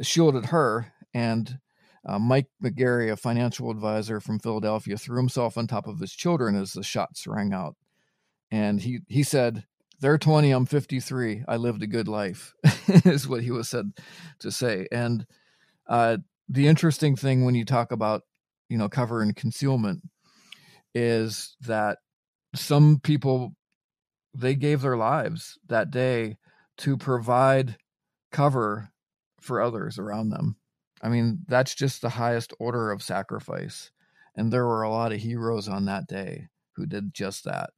shielded 0.02 0.48
her 0.48 0.94
and 1.14 1.60
uh, 2.06 2.18
Mike 2.18 2.48
McGarry, 2.64 3.12
a 3.12 3.18
financial 3.18 3.70
advisor 3.70 4.20
from 4.20 4.40
Philadelphia, 4.40 4.98
threw 4.98 5.18
himself 5.18 5.58
on 5.58 5.68
top 5.68 5.88
of 5.88 6.00
his 6.00 6.14
children 6.14 6.56
as 6.56 6.74
the 6.74 6.84
shots 6.84 7.28
rang 7.28 7.54
out. 7.54 7.76
and 8.52 8.82
he 8.82 9.02
he 9.08 9.24
said, 9.24 9.66
"They're 10.00 10.18
20, 10.18 10.52
I'm 10.52 10.66
53. 10.66 11.44
I 11.48 11.58
lived 11.58 11.84
a 11.84 11.88
good 11.88 12.08
life," 12.08 12.54
is 13.06 13.28
what 13.28 13.44
he 13.44 13.52
was 13.52 13.70
said 13.70 13.92
to 14.40 14.52
say. 14.52 14.88
And 14.92 15.26
uh, 15.88 16.18
the 16.48 16.68
interesting 16.68 17.16
thing 17.16 17.46
when 17.46 17.56
you 17.56 17.66
talk 17.66 17.92
about 17.92 18.24
you 18.70 18.78
know 18.78 18.90
cover 18.90 19.22
and 19.22 19.36
concealment 19.36 20.02
is 20.94 21.56
that 21.62 22.00
some 22.56 23.00
people 23.00 23.54
they 24.34 24.56
gave 24.56 24.82
their 24.82 24.98
lives 24.98 25.58
that 25.68 25.92
day 25.92 26.38
to 26.78 26.98
provide 26.98 27.78
cover 28.32 28.92
for 29.42 29.62
others 29.62 29.98
around 29.98 30.30
them. 30.30 30.56
I 31.02 31.10
mean, 31.10 31.40
that's 31.48 31.74
just 31.76 32.02
the 32.02 32.10
highest 32.10 32.54
order 32.60 32.92
of 32.92 33.02
sacrifice. 33.02 33.92
And 34.36 34.52
there 34.52 34.66
were 34.66 34.84
a 34.84 34.92
lot 34.92 35.12
of 35.12 35.20
heroes 35.20 35.68
on 35.68 35.86
that 35.86 36.08
day 36.08 36.48
who 36.76 36.86
did 36.86 37.14
just 37.14 37.46
that. 37.46 37.72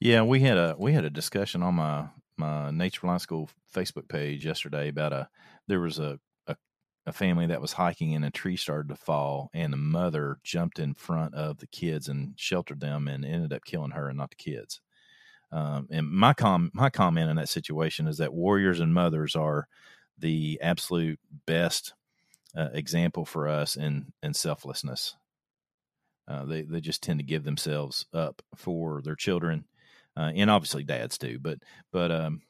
Yeah, 0.00 0.22
we 0.22 0.40
had 0.40 0.56
a 0.56 0.74
we 0.78 0.92
had 0.92 1.04
a 1.04 1.10
discussion 1.10 1.62
on 1.62 1.74
my 1.74 2.06
my 2.36 2.70
Nature 2.70 3.00
Reliance 3.04 3.22
School 3.22 3.50
Facebook 3.72 4.08
page 4.08 4.44
yesterday 4.44 4.88
about 4.88 5.12
a 5.12 5.28
there 5.68 5.80
was 5.80 5.98
a, 5.98 6.18
a 7.06 7.12
family 7.12 7.46
that 7.46 7.60
was 7.60 7.72
hiking 7.72 8.14
and 8.14 8.24
a 8.24 8.30
tree 8.30 8.56
started 8.56 8.88
to 8.88 8.94
fall 8.94 9.50
and 9.52 9.72
the 9.72 9.76
mother 9.78 10.38
jumped 10.44 10.78
in 10.78 10.94
front 10.94 11.34
of 11.34 11.58
the 11.58 11.66
kids 11.66 12.08
and 12.08 12.34
sheltered 12.36 12.80
them 12.80 13.08
and 13.08 13.24
ended 13.24 13.52
up 13.52 13.64
killing 13.64 13.90
her 13.90 14.08
and 14.08 14.18
not 14.18 14.30
the 14.30 14.36
kids. 14.36 14.80
Um, 15.50 15.88
and 15.90 16.08
my 16.08 16.32
com 16.32 16.70
my 16.72 16.88
comment 16.88 17.28
in 17.28 17.36
that 17.36 17.48
situation 17.48 18.06
is 18.06 18.18
that 18.18 18.32
warriors 18.32 18.80
and 18.80 18.94
mothers 18.94 19.36
are 19.36 19.68
the 20.18 20.58
absolute 20.62 21.20
best 21.46 21.92
uh, 22.56 22.68
example 22.72 23.24
for 23.24 23.48
us 23.48 23.76
in 23.76 24.12
in 24.22 24.32
selflessness. 24.32 25.14
Uh, 26.26 26.44
they 26.46 26.62
they 26.62 26.80
just 26.80 27.02
tend 27.02 27.18
to 27.18 27.24
give 27.24 27.44
themselves 27.44 28.06
up 28.14 28.40
for 28.56 29.02
their 29.02 29.16
children, 29.16 29.66
uh, 30.16 30.32
and 30.34 30.50
obviously 30.50 30.84
dads 30.84 31.18
too. 31.18 31.38
But 31.38 31.58
but 31.90 32.10
um, 32.10 32.42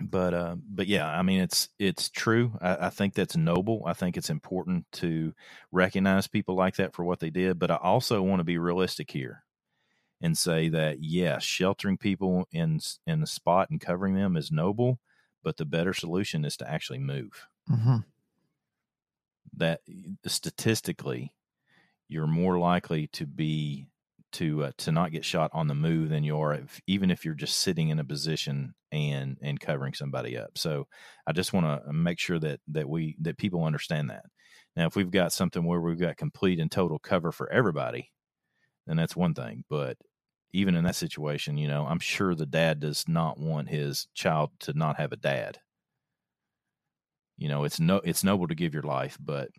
but 0.00 0.34
uh, 0.34 0.56
but 0.68 0.86
yeah, 0.86 1.08
I 1.08 1.22
mean 1.22 1.40
it's 1.40 1.68
it's 1.78 2.08
true. 2.08 2.52
I, 2.60 2.86
I, 2.86 2.90
think 2.90 3.14
that's 3.14 3.36
noble. 3.36 3.82
I 3.84 3.94
think 3.94 4.16
it's 4.16 4.30
important 4.30 4.86
to 4.92 5.34
recognize 5.72 6.28
people 6.28 6.54
like 6.54 6.76
that 6.76 6.94
for 6.94 7.04
what 7.04 7.18
they 7.20 7.30
did. 7.30 7.58
But 7.58 7.70
I 7.70 7.76
also 7.76 8.22
want 8.22 8.40
to 8.40 8.44
be 8.44 8.58
realistic 8.58 9.10
here 9.10 9.44
and 10.20 10.38
say 10.38 10.68
that 10.68 11.02
yes, 11.02 11.42
sheltering 11.42 11.98
people 11.98 12.46
in 12.52 12.80
in 13.06 13.22
a 13.22 13.26
spot 13.26 13.70
and 13.70 13.80
covering 13.80 14.14
them 14.14 14.36
is 14.36 14.52
noble, 14.52 15.00
but 15.42 15.56
the 15.56 15.64
better 15.64 15.92
solution 15.92 16.44
is 16.44 16.56
to 16.58 16.70
actually 16.70 17.00
move. 17.00 17.46
Mm-hmm. 17.68 17.98
That 19.56 19.80
statistically, 20.26 21.32
you're 22.08 22.28
more 22.28 22.58
likely 22.58 23.08
to 23.08 23.26
be 23.26 23.86
to 24.38 24.64
uh, 24.64 24.72
to 24.78 24.92
not 24.92 25.12
get 25.12 25.24
shot 25.24 25.50
on 25.52 25.68
the 25.68 25.74
move 25.74 26.08
than 26.10 26.24
you 26.24 26.38
are 26.38 26.54
if, 26.54 26.80
even 26.86 27.10
if 27.10 27.24
you're 27.24 27.34
just 27.34 27.58
sitting 27.58 27.90
in 27.90 27.98
a 27.98 28.04
position 28.04 28.74
and 28.90 29.36
and 29.42 29.60
covering 29.60 29.94
somebody 29.94 30.36
up. 30.36 30.56
So 30.56 30.86
I 31.26 31.32
just 31.32 31.52
want 31.52 31.66
to 31.66 31.92
make 31.92 32.18
sure 32.18 32.38
that 32.40 32.60
that 32.68 32.88
we 32.88 33.16
that 33.20 33.38
people 33.38 33.64
understand 33.64 34.10
that. 34.10 34.24
Now, 34.76 34.86
if 34.86 34.96
we've 34.96 35.10
got 35.10 35.32
something 35.32 35.64
where 35.64 35.80
we've 35.80 35.98
got 35.98 36.16
complete 36.16 36.60
and 36.60 36.70
total 36.70 36.98
cover 36.98 37.32
for 37.32 37.50
everybody, 37.50 38.10
then 38.86 38.96
that's 38.96 39.16
one 39.16 39.34
thing. 39.34 39.64
But 39.68 39.96
even 40.52 40.74
in 40.74 40.84
that 40.84 40.96
situation, 40.96 41.58
you 41.58 41.68
know, 41.68 41.86
I'm 41.86 41.98
sure 41.98 42.34
the 42.34 42.46
dad 42.46 42.80
does 42.80 43.04
not 43.08 43.38
want 43.38 43.68
his 43.68 44.06
child 44.14 44.50
to 44.60 44.72
not 44.72 44.96
have 44.98 45.12
a 45.12 45.16
dad. 45.16 45.58
You 47.36 47.48
know, 47.48 47.64
it's 47.64 47.78
no, 47.80 48.00
it's 48.04 48.24
noble 48.24 48.48
to 48.48 48.54
give 48.54 48.72
your 48.74 48.82
life, 48.82 49.18
but 49.20 49.50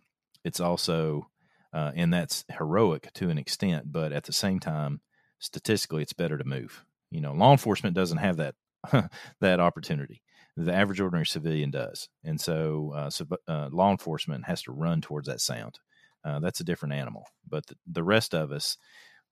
it's 0.44 0.60
also, 0.60 1.28
uh, 1.72 1.92
and 1.94 2.12
that's 2.12 2.44
heroic 2.56 3.12
to 3.14 3.30
an 3.30 3.38
extent. 3.38 3.92
But 3.92 4.12
at 4.12 4.24
the 4.24 4.32
same 4.32 4.60
time, 4.60 5.00
statistically, 5.38 6.02
it's 6.02 6.12
better 6.12 6.38
to 6.38 6.44
move. 6.44 6.84
You 7.10 7.20
know, 7.20 7.32
law 7.32 7.52
enforcement 7.52 7.94
doesn't 7.94 8.18
have 8.18 8.36
that 8.38 8.54
that 9.40 9.60
opportunity. 9.60 10.22
The 10.56 10.74
average 10.74 11.00
ordinary 11.00 11.26
civilian 11.26 11.70
does, 11.70 12.08
and 12.24 12.40
so, 12.40 12.92
uh, 12.94 13.10
uh, 13.48 13.68
law 13.72 13.90
enforcement 13.90 14.46
has 14.46 14.62
to 14.62 14.72
run 14.72 15.00
towards 15.00 15.28
that 15.28 15.40
sound. 15.40 15.78
Uh, 16.24 16.40
that's 16.40 16.60
a 16.60 16.64
different 16.64 16.94
animal. 16.94 17.24
But 17.48 17.66
the, 17.66 17.76
the 17.90 18.02
rest 18.02 18.34
of 18.34 18.52
us, 18.52 18.76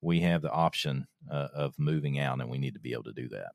we 0.01 0.21
have 0.21 0.41
the 0.41 0.51
option 0.51 1.07
uh, 1.29 1.49
of 1.53 1.77
moving 1.77 2.19
out, 2.19 2.39
and 2.39 2.49
we 2.49 2.57
need 2.57 2.73
to 2.73 2.79
be 2.79 2.93
able 2.93 3.03
to 3.03 3.13
do 3.13 3.29
that. 3.29 3.51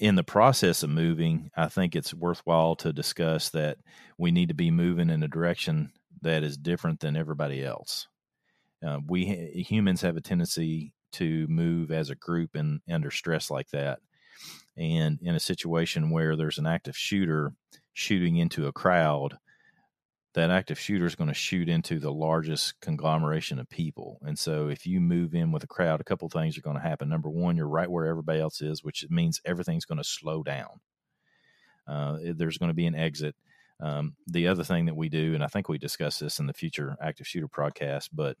In 0.00 0.14
the 0.14 0.22
process 0.22 0.82
of 0.82 0.90
moving, 0.90 1.50
I 1.56 1.68
think 1.68 1.96
it's 1.96 2.12
worthwhile 2.12 2.76
to 2.76 2.92
discuss 2.92 3.48
that 3.50 3.78
we 4.18 4.30
need 4.30 4.48
to 4.48 4.54
be 4.54 4.70
moving 4.70 5.08
in 5.08 5.22
a 5.22 5.28
direction 5.28 5.92
that 6.22 6.42
is 6.42 6.56
different 6.56 7.00
than 7.00 7.16
everybody 7.16 7.64
else. 7.64 8.08
Uh, 8.86 8.98
we 9.06 9.24
humans 9.68 10.00
have 10.00 10.16
a 10.16 10.20
tendency 10.22 10.94
to 11.12 11.46
move 11.48 11.90
as 11.90 12.10
a 12.10 12.14
group 12.14 12.54
and 12.54 12.80
under 12.90 13.10
stress 13.10 13.50
like 13.50 13.68
that. 13.70 13.98
And 14.76 15.18
in 15.22 15.34
a 15.34 15.40
situation 15.40 16.10
where 16.10 16.36
there's 16.36 16.58
an 16.58 16.66
active 16.66 16.96
shooter 16.96 17.52
shooting 17.92 18.36
into 18.36 18.66
a 18.66 18.72
crowd, 18.72 19.36
that 20.34 20.50
active 20.50 20.78
shooter 20.78 21.06
is 21.06 21.16
going 21.16 21.28
to 21.28 21.34
shoot 21.34 21.68
into 21.68 21.98
the 21.98 22.12
largest 22.12 22.80
conglomeration 22.80 23.58
of 23.58 23.68
people. 23.68 24.18
And 24.22 24.38
so 24.38 24.68
if 24.68 24.86
you 24.86 25.00
move 25.00 25.34
in 25.34 25.50
with 25.50 25.64
a 25.64 25.68
crowd, 25.68 26.00
a 26.00 26.04
couple 26.04 26.28
things 26.28 26.56
are 26.56 26.62
going 26.62 26.76
to 26.76 26.82
happen. 26.82 27.08
Number 27.08 27.28
one, 27.28 27.56
you're 27.56 27.66
right 27.68 27.90
where 27.90 28.06
everybody 28.06 28.40
else 28.40 28.62
is, 28.62 28.84
which 28.84 29.04
means 29.10 29.40
everything's 29.44 29.84
going 29.84 29.98
to 29.98 30.04
slow 30.04 30.42
down. 30.42 30.80
Uh, 31.86 32.18
there's 32.36 32.58
going 32.58 32.70
to 32.70 32.74
be 32.74 32.86
an 32.86 32.94
exit. 32.94 33.34
Um, 33.80 34.14
the 34.26 34.48
other 34.48 34.64
thing 34.64 34.86
that 34.86 34.96
we 34.96 35.08
do, 35.08 35.34
and 35.34 35.42
I 35.42 35.46
think 35.46 35.68
we 35.68 35.78
discuss 35.78 36.18
this 36.18 36.38
in 36.38 36.46
the 36.46 36.52
future 36.52 36.96
active 37.00 37.26
shooter 37.26 37.48
podcast, 37.48 38.08
but 38.12 38.36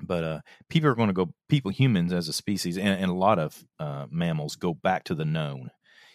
but 0.00 0.24
uh, 0.24 0.40
people 0.68 0.88
are 0.88 0.94
going 0.94 1.08
to 1.08 1.12
go 1.12 1.34
people 1.48 1.70
humans 1.70 2.12
as 2.12 2.26
a 2.26 2.32
species 2.32 2.78
and, 2.78 2.88
and 2.88 3.10
a 3.10 3.14
lot 3.14 3.38
of 3.38 3.62
uh, 3.78 4.06
mammals 4.10 4.56
go 4.56 4.72
back 4.74 5.04
to 5.04 5.14
the 5.14 5.24
known. 5.24 5.70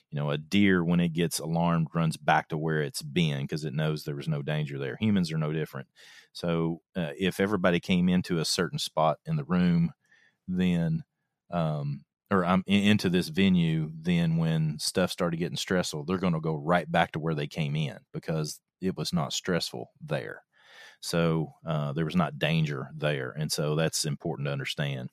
You 0.09 0.19
know 0.19 0.31
a 0.31 0.37
deer 0.37 0.83
when 0.83 1.01
it 1.01 1.13
gets 1.13 1.39
alarmed 1.39 1.87
runs 1.93 2.15
back 2.17 2.47
to 2.49 2.57
where 2.57 2.81
it's 2.81 3.01
been 3.01 3.41
because 3.41 3.65
it 3.65 3.73
knows 3.73 4.03
there 4.03 4.15
was 4.15 4.27
no 4.27 4.41
danger 4.41 4.79
there. 4.79 4.97
Humans 4.99 5.31
are 5.31 5.37
no 5.37 5.51
different. 5.51 5.87
So 6.31 6.81
uh, 6.95 7.11
if 7.17 7.39
everybody 7.39 7.79
came 7.79 8.07
into 8.07 8.39
a 8.39 8.45
certain 8.45 8.79
spot 8.79 9.17
in 9.25 9.35
the 9.35 9.43
room 9.43 9.91
then 10.47 11.03
um, 11.51 12.03
or 12.29 12.45
I'm 12.45 12.63
into 12.67 13.09
this 13.09 13.29
venue, 13.29 13.91
then 13.93 14.37
when 14.37 14.79
stuff 14.79 15.11
started 15.11 15.37
getting 15.37 15.57
stressful, 15.57 16.03
they're 16.03 16.17
going 16.17 16.33
to 16.33 16.41
go 16.41 16.55
right 16.55 16.89
back 16.91 17.13
to 17.13 17.19
where 17.19 17.35
they 17.35 17.47
came 17.47 17.75
in 17.75 17.97
because 18.13 18.59
it 18.81 18.97
was 18.97 19.13
not 19.13 19.33
stressful 19.33 19.91
there. 20.05 20.43
So 20.99 21.53
uh, 21.65 21.93
there 21.93 22.05
was 22.05 22.15
not 22.15 22.39
danger 22.39 22.89
there. 22.95 23.33
And 23.37 23.51
so 23.51 23.75
that's 23.75 24.05
important 24.05 24.47
to 24.47 24.51
understand. 24.51 25.09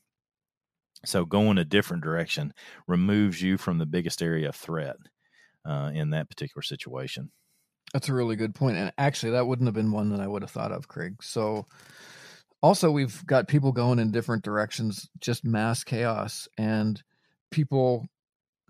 So 1.05 1.25
going 1.25 1.59
a 1.59 1.65
different 1.65 2.03
direction 2.03 2.53
removes 2.89 3.41
you 3.41 3.59
from 3.59 3.79
the 3.79 3.87
biggest 3.87 4.23
area 4.23 4.49
of 4.49 4.57
threat 4.57 4.97
uh, 5.65 5.91
in 5.95 6.11
that 6.11 6.29
particular 6.29 6.63
situation. 6.63 7.31
That's 7.93 8.09
a 8.09 8.15
really 8.15 8.37
good 8.37 8.55
point. 8.55 8.77
And 8.77 8.93
actually, 8.99 9.33
that 9.33 9.47
wouldn't 9.47 9.69
have 9.69 9.75
been 9.75 9.93
one 9.93 10.11
that 10.11 10.21
I 10.21 10.27
would 10.27 10.43
have 10.43 10.51
thought 10.51 10.73
of, 10.73 10.89
Craig. 10.89 11.23
So 11.23 11.67
also, 12.65 12.91
we've 12.91 13.27
got 13.27 13.47
people 13.47 13.73
going 13.73 13.99
in 13.99 14.11
different 14.11 14.43
directions, 14.43 15.07
just 15.21 15.45
mass 15.45 15.85
chaos. 15.85 16.49
And 16.57 17.03
people, 17.51 18.07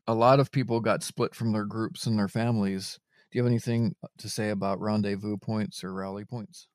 a 0.08 0.14
lot 0.14 0.40
of 0.40 0.50
people 0.50 0.80
got 0.80 1.04
split 1.04 1.32
from 1.32 1.52
their 1.52 1.64
groups 1.64 2.04
and 2.04 2.18
their 2.18 2.26
families. 2.26 2.98
Do 3.30 3.38
you 3.38 3.44
have 3.44 3.48
anything 3.48 3.94
to 4.18 4.28
say 4.28 4.50
about 4.50 4.80
rendezvous 4.80 5.36
points 5.36 5.84
or 5.84 5.94
rally 5.94 6.24
points? 6.24 6.66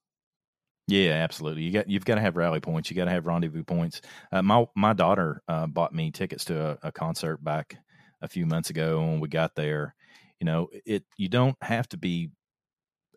Yeah, 0.87 1.11
absolutely. 1.11 1.63
You 1.63 1.73
got 1.73 1.89
you've 1.89 2.05
got 2.05 2.15
to 2.15 2.21
have 2.21 2.37
rally 2.37 2.61
points. 2.61 2.89
You 2.89 2.95
got 2.95 3.05
to 3.05 3.11
have 3.11 3.25
rendezvous 3.25 3.65
points. 3.65 3.99
Uh, 4.31 4.41
my 4.41 4.65
my 4.73 4.93
daughter 4.93 5.43
uh, 5.49 5.67
bought 5.67 5.93
me 5.93 6.11
tickets 6.11 6.45
to 6.45 6.69
a, 6.69 6.87
a, 6.87 6.91
concert 6.93 7.43
back 7.43 7.75
a 8.21 8.29
few 8.29 8.45
months 8.45 8.69
ago 8.69 9.01
when 9.01 9.19
we 9.19 9.27
got 9.27 9.55
there. 9.55 9.93
You 10.39 10.45
know, 10.45 10.69
it 10.85 11.03
you 11.17 11.27
don't 11.27 11.57
have 11.61 11.89
to 11.89 11.97
be 11.97 12.29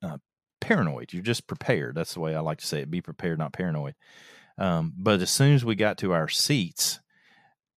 uh, 0.02 0.18
paranoid. 0.74 1.12
You're 1.12 1.22
just 1.22 1.46
prepared. 1.46 1.94
That's 1.94 2.14
the 2.14 2.20
way 2.20 2.34
I 2.34 2.40
like 2.40 2.58
to 2.58 2.66
say 2.66 2.80
it. 2.80 2.90
Be 2.90 3.00
prepared, 3.00 3.38
not 3.38 3.52
paranoid. 3.52 3.94
Um, 4.58 4.92
but 4.96 5.20
as 5.20 5.30
soon 5.30 5.54
as 5.54 5.64
we 5.64 5.74
got 5.74 5.98
to 5.98 6.12
our 6.12 6.28
seats, 6.28 7.00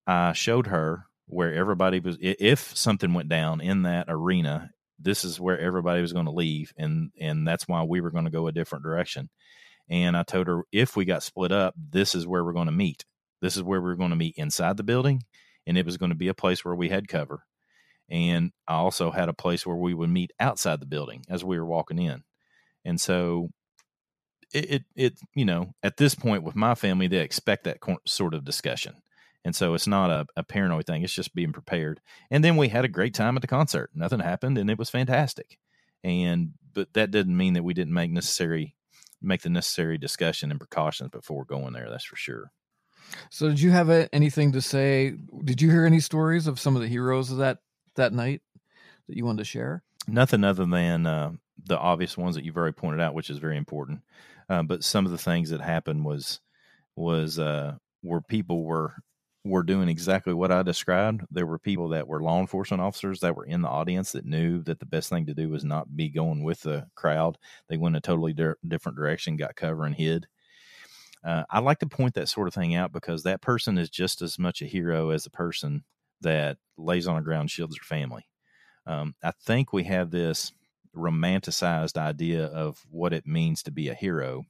I 0.08 0.34
showed 0.34 0.68
her 0.68 1.06
where 1.28 1.54
everybody 1.54 2.00
was. 2.00 2.18
If 2.20 2.76
something 2.78 3.14
went 3.14 3.30
down 3.30 3.62
in 3.62 3.84
that 3.84 4.06
arena, 4.10 4.72
this 5.00 5.24
is 5.24 5.40
where 5.40 5.60
everybody 5.60 6.02
was 6.02 6.14
going 6.14 6.26
to 6.26 6.32
leave, 6.32 6.74
and 6.78 7.12
and 7.20 7.48
that's 7.48 7.68
why 7.68 7.84
we 7.84 8.02
were 8.02 8.12
going 8.12 8.26
to 8.26 8.32
go 8.32 8.48
a 8.48 8.52
different 8.52 8.84
direction 8.84 9.30
and 9.90 10.18
I 10.18 10.24
told 10.24 10.48
her 10.48 10.64
if 10.72 10.96
we 10.96 11.06
got 11.06 11.24
split 11.24 11.52
up, 11.52 11.76
this 11.78 12.16
is 12.16 12.26
where 12.26 12.44
we're 12.44 12.54
going 12.54 12.68
to 12.68 12.72
meet. 12.72 13.06
This 13.42 13.56
is 13.56 13.64
where 13.64 13.82
we're 13.82 13.96
going 13.96 14.10
to 14.10 14.16
meet 14.16 14.36
inside 14.38 14.78
the 14.78 14.84
building, 14.84 15.24
and 15.68 15.78
it 15.78 15.86
was 15.86 15.98
going 15.98 16.10
to 16.10 16.16
be 16.16 16.30
a 16.30 16.34
place 16.34 16.66
where 16.66 16.76
we 16.76 16.90
had 16.90 17.08
cover. 17.08 17.44
And 18.10 18.52
I 18.68 18.76
also 18.76 19.12
had 19.12 19.30
a 19.30 19.34
place 19.34 19.66
where 19.66 19.76
we 19.76 19.94
would 19.94 20.10
meet 20.10 20.32
outside 20.40 20.80
the 20.80 20.86
building 20.86 21.24
as 21.30 21.44
we 21.44 21.60
were 21.60 21.66
walking 21.66 22.00
in. 22.00 22.24
And 22.86 23.02
so 23.02 23.50
it, 24.54 24.72
it, 24.72 24.84
it 24.96 25.20
you 25.34 25.44
know, 25.44 25.74
at 25.84 25.98
this 25.98 26.16
point 26.16 26.44
with 26.44 26.56
my 26.56 26.76
family, 26.76 27.08
they 27.08 27.20
expect 27.20 27.66
that 27.66 27.80
sort 28.06 28.34
of 28.34 28.46
discussion. 28.46 28.96
And 29.44 29.56
so 29.56 29.74
it's 29.74 29.88
not 29.88 30.10
a, 30.10 30.26
a, 30.36 30.44
paranoid 30.44 30.88
thing. 30.88 31.04
It's 31.04 31.14
just 31.14 31.36
being 31.36 31.52
prepared. 31.52 32.00
And 32.32 32.44
then 32.44 32.58
we 32.58 32.70
had 32.70 32.84
a 32.84 32.90
great 32.90 33.14
time 33.14 33.36
at 33.36 33.42
the 33.42 33.48
concert. 33.48 33.92
Nothing 33.94 34.20
happened 34.20 34.58
and 34.58 34.72
it 34.72 34.80
was 34.80 34.90
fantastic. 34.90 35.60
And, 36.04 36.54
but 36.74 36.94
that 36.94 37.12
didn't 37.12 37.38
mean 37.38 37.54
that 37.54 37.64
we 37.64 37.74
didn't 37.74 37.94
make 37.94 38.12
necessary 38.12 38.76
make 39.22 39.42
the 39.42 39.50
necessary 39.50 39.98
discussion 39.98 40.52
and 40.52 40.60
precautions 40.60 41.10
before 41.10 41.46
going 41.46 41.74
there. 41.74 41.90
That's 41.90 42.06
for 42.06 42.16
sure. 42.16 42.52
So, 43.30 43.50
did 43.50 43.60
you 43.60 43.72
have 43.72 43.90
a, 43.90 44.14
anything 44.14 44.54
to 44.54 44.62
say? 44.62 45.16
Did 45.44 45.62
you 45.62 45.70
hear 45.70 45.86
any 45.86 46.00
stories 46.00 46.48
of 46.48 46.60
some 46.60 46.76
of 46.76 46.82
the 46.82 46.88
heroes 46.88 47.32
of 47.32 47.38
that 47.38 47.60
that 47.96 48.14
night 48.14 48.42
that 49.08 49.18
you 49.18 49.26
wanted 49.26 49.40
to 49.40 49.46
share? 49.46 49.84
Nothing 50.08 50.44
other 50.44 50.66
than 50.66 51.06
uh, 51.06 51.32
the 51.64 51.78
obvious 51.78 52.18
ones 52.18 52.36
that 52.36 52.44
you've 52.44 52.58
already 52.58 52.74
pointed 52.74 53.02
out, 53.02 53.14
which 53.14 53.30
is 53.30 53.38
very 53.38 53.58
important. 53.58 54.02
Uh, 54.50 54.64
but 54.64 54.84
some 54.84 55.06
of 55.06 55.12
the 55.12 55.18
things 55.18 55.50
that 55.50 55.62
happened 55.62 56.06
was 56.06 56.40
was 56.96 57.40
uh, 57.40 57.76
where 58.02 58.22
people 58.22 58.64
were 58.64 58.94
were 59.44 59.64
doing 59.64 59.90
exactly 59.90 60.34
what 60.34 60.52
I 60.52 60.64
described. 60.64 61.24
There 61.30 61.46
were 61.46 61.60
people 61.60 61.90
that 61.90 62.08
were 62.08 62.22
law 62.22 62.40
enforcement 62.40 62.82
officers 62.82 63.20
that 63.20 63.36
were 63.36 63.46
in 63.46 63.62
the 63.62 63.70
audience 63.70 64.12
that 64.14 64.26
knew 64.26 64.64
that 64.64 64.80
the 64.80 64.88
best 64.88 65.10
thing 65.10 65.28
to 65.28 65.36
do 65.36 65.50
was 65.50 65.64
not 65.64 65.96
be 65.96 66.10
going 66.10 66.44
with 66.44 66.62
the 66.62 66.88
crowd. 66.96 67.38
They 67.70 67.78
went 67.78 67.96
a 67.96 68.02
totally 68.02 68.34
di- 68.34 68.54
different 68.68 68.98
direction, 68.98 69.38
got 69.38 69.56
cover 69.56 69.86
and 69.86 69.96
hid. 69.96 70.26
Uh, 71.24 71.44
I 71.50 71.60
like 71.60 71.80
to 71.80 71.88
point 71.88 72.16
that 72.16 72.30
sort 72.30 72.48
of 72.48 72.56
thing 72.56 72.74
out 72.76 72.92
because 72.92 73.24
that 73.24 73.42
person 73.42 73.78
is 73.78 73.90
just 73.90 74.22
as 74.24 74.40
much 74.40 74.62
a 74.62 74.66
hero 74.66 75.12
as 75.12 75.24
the 75.24 75.30
person 75.30 75.84
that 76.22 76.58
lays 76.78 77.08
on 77.08 77.16
the 77.16 77.22
ground, 77.22 77.52
shields 77.52 77.76
their 77.76 77.84
family. 77.84 78.28
Um, 78.88 79.16
I 79.24 79.32
think 79.32 79.74
we 79.74 79.84
have 79.84 80.10
this 80.10 80.54
romanticized 80.96 81.98
idea 81.98 82.46
of 82.46 82.86
what 82.90 83.14
it 83.14 83.26
means 83.28 83.64
to 83.64 83.72
be 83.72 83.90
a 83.90 83.94
hero 83.94 84.46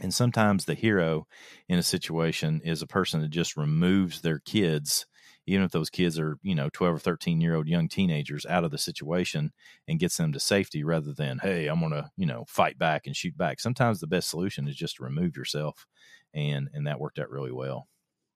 and 0.00 0.12
sometimes 0.12 0.64
the 0.64 0.74
hero 0.74 1.26
in 1.68 1.78
a 1.78 1.82
situation 1.82 2.60
is 2.64 2.82
a 2.82 2.86
person 2.86 3.20
that 3.20 3.30
just 3.30 3.56
removes 3.56 4.20
their 4.20 4.40
kids, 4.40 5.06
even 5.46 5.64
if 5.64 5.70
those 5.70 5.90
kids 5.90 6.18
are, 6.18 6.36
you 6.42 6.54
know, 6.54 6.68
12 6.72 6.96
or 6.96 6.98
13 6.98 7.40
year 7.40 7.54
old 7.54 7.68
young 7.68 7.88
teenagers 7.88 8.44
out 8.46 8.64
of 8.64 8.72
the 8.72 8.78
situation 8.78 9.52
and 9.86 10.00
gets 10.00 10.16
them 10.16 10.32
to 10.32 10.40
safety 10.40 10.82
rather 10.82 11.12
than, 11.12 11.38
hey, 11.38 11.68
I'm 11.68 11.78
going 11.78 11.92
to, 11.92 12.10
you 12.16 12.26
know, 12.26 12.44
fight 12.48 12.76
back 12.76 13.06
and 13.06 13.16
shoot 13.16 13.36
back. 13.36 13.60
Sometimes 13.60 14.00
the 14.00 14.08
best 14.08 14.28
solution 14.28 14.66
is 14.66 14.76
just 14.76 14.96
to 14.96 15.04
remove 15.04 15.36
yourself. 15.36 15.86
And, 16.32 16.68
and 16.74 16.88
that 16.88 16.98
worked 16.98 17.20
out 17.20 17.30
really 17.30 17.52
well. 17.52 17.86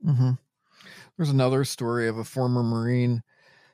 Mm-hmm. 0.07 0.33
There's 1.17 1.31
another 1.31 1.65
story 1.65 2.07
of 2.07 2.19
a 2.19 2.25
former 2.25 2.63
Marine 2.63 3.25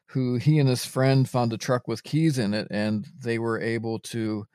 who 0.07 0.37
he 0.37 0.59
and 0.59 0.69
his 0.69 0.85
friend 0.85 1.29
found 1.29 1.53
a 1.53 1.59
truck 1.59 1.89
with 1.89 2.05
keys 2.05 2.39
in 2.39 2.55
it 2.55 2.69
and 2.71 3.07
they 3.19 3.39
were 3.39 3.61
able 3.61 3.99
to 3.99 4.47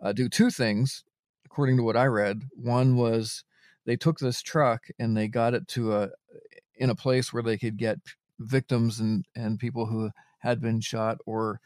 uh, 0.00 0.12
do 0.12 0.28
two 0.28 0.50
things 0.50 1.04
according 1.44 1.76
to 1.76 1.82
what 1.82 1.96
I 1.96 2.04
read. 2.06 2.42
One 2.54 2.96
was 2.96 3.44
they 3.86 3.96
took 3.96 4.18
this 4.18 4.42
truck 4.42 4.86
and 4.98 5.16
they 5.16 5.28
got 5.28 5.54
it 5.54 5.66
to 5.68 5.94
a 5.94 6.10
in 6.78 6.90
a 6.90 6.94
place 6.94 7.32
where 7.32 7.42
they 7.42 7.56
could 7.56 7.76
get 7.76 7.98
victims 8.40 9.00
and 9.00 9.24
and 9.34 9.58
people 9.58 9.86
who 9.86 10.10
had 10.40 10.60
been 10.60 10.80
shot 10.80 11.18
or 11.24 11.60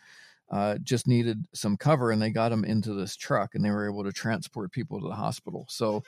uh, 0.51 0.79
just 0.79 1.07
needed 1.07 1.47
some 1.55 1.77
cover, 1.77 2.11
and 2.11 2.21
they 2.21 2.31
got 2.31 2.49
them 2.49 2.65
into 2.65 2.93
this 2.93 3.15
truck, 3.15 3.55
and 3.55 3.65
they 3.65 3.71
were 3.71 3.89
able 3.89 4.03
to 4.03 4.13
transport 4.13 4.73
people 4.73 5.01
to 5.01 5.09
the 5.09 5.15
hospital. 5.15 5.65
So 5.69 6.03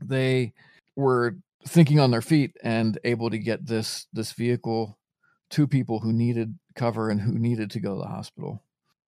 they 0.00 0.54
were 0.96 1.36
thinking 1.66 2.00
on 2.00 2.10
their 2.10 2.22
feet 2.22 2.56
and 2.62 2.98
able 3.04 3.28
to 3.30 3.38
get 3.38 3.66
this 3.66 4.06
this 4.12 4.32
vehicle 4.32 4.96
to 5.50 5.66
people 5.66 6.00
who 6.00 6.12
needed 6.12 6.58
cover 6.74 7.10
and 7.10 7.20
who 7.20 7.38
needed 7.38 7.70
to 7.72 7.80
go 7.80 7.94
to 7.94 8.00
the 8.00 8.08
hospital. 8.08 8.62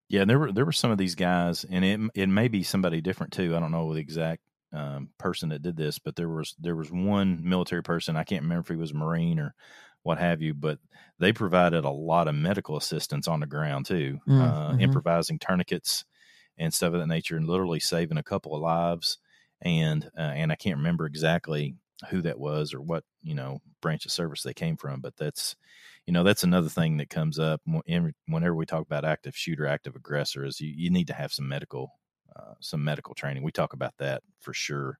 Yeah, 0.09 0.25
there 0.25 0.39
were 0.39 0.51
there 0.51 0.65
were 0.65 0.71
some 0.71 0.91
of 0.91 0.97
these 0.97 1.15
guys, 1.15 1.65
and 1.69 1.85
it 1.85 1.99
it 2.15 2.27
may 2.27 2.47
be 2.47 2.63
somebody 2.63 3.01
different 3.01 3.31
too. 3.33 3.55
I 3.55 3.59
don't 3.59 3.71
know 3.71 3.93
the 3.93 3.99
exact 3.99 4.41
um, 4.73 5.09
person 5.17 5.49
that 5.49 5.61
did 5.61 5.77
this, 5.77 5.99
but 5.99 6.15
there 6.15 6.29
was 6.29 6.55
there 6.59 6.75
was 6.75 6.91
one 6.91 7.39
military 7.43 7.83
person. 7.83 8.17
I 8.17 8.23
can't 8.23 8.43
remember 8.43 8.61
if 8.61 8.67
he 8.67 8.75
was 8.75 8.91
a 8.91 8.95
Marine 8.95 9.39
or 9.39 9.53
what 10.03 10.17
have 10.17 10.41
you, 10.41 10.53
but 10.53 10.79
they 11.19 11.31
provided 11.31 11.85
a 11.85 11.91
lot 11.91 12.27
of 12.27 12.35
medical 12.35 12.75
assistance 12.75 13.27
on 13.27 13.39
the 13.39 13.47
ground 13.47 13.85
too, 13.85 14.19
mm, 14.27 14.41
uh, 14.41 14.71
mm-hmm. 14.71 14.81
improvising 14.81 15.39
tourniquets 15.39 16.03
and 16.57 16.73
stuff 16.73 16.93
of 16.93 16.99
that 16.99 17.07
nature, 17.07 17.37
and 17.37 17.47
literally 17.47 17.79
saving 17.79 18.17
a 18.17 18.23
couple 18.23 18.55
of 18.55 18.61
lives. 18.61 19.17
And 19.61 20.09
uh, 20.17 20.21
and 20.21 20.51
I 20.51 20.55
can't 20.55 20.77
remember 20.77 21.05
exactly 21.05 21.75
who 22.09 22.21
that 22.23 22.39
was 22.39 22.73
or 22.73 22.81
what 22.81 23.03
you 23.23 23.35
know 23.35 23.61
branch 23.81 24.05
of 24.05 24.11
service 24.11 24.43
they 24.43 24.53
came 24.53 24.77
from, 24.77 25.01
but 25.01 25.15
that's 25.17 25.55
you 26.05 26.13
know 26.13 26.23
that's 26.23 26.43
another 26.43 26.69
thing 26.69 26.97
that 26.97 27.09
comes 27.09 27.39
up 27.39 27.61
whenever 27.65 28.55
we 28.55 28.65
talk 28.65 28.81
about 28.81 29.05
active 29.05 29.35
shooter, 29.35 29.67
active 29.67 29.95
aggressor. 29.95 30.45
Is 30.45 30.59
you, 30.59 30.73
you 30.75 30.89
need 30.89 31.07
to 31.07 31.13
have 31.13 31.31
some 31.31 31.47
medical 31.47 31.91
uh, 32.35 32.53
some 32.59 32.83
medical 32.83 33.13
training. 33.13 33.43
We 33.43 33.51
talk 33.51 33.73
about 33.73 33.93
that 33.99 34.23
for 34.39 34.53
sure 34.53 34.99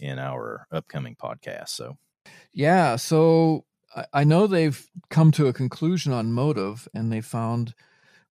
in 0.00 0.18
our 0.18 0.66
upcoming 0.72 1.14
podcast. 1.14 1.70
So, 1.70 1.98
yeah. 2.52 2.96
So 2.96 3.64
I 4.12 4.24
know 4.24 4.46
they've 4.46 4.88
come 5.10 5.30
to 5.32 5.48
a 5.48 5.52
conclusion 5.52 6.12
on 6.12 6.32
motive, 6.32 6.88
and 6.94 7.12
they 7.12 7.20
found 7.20 7.74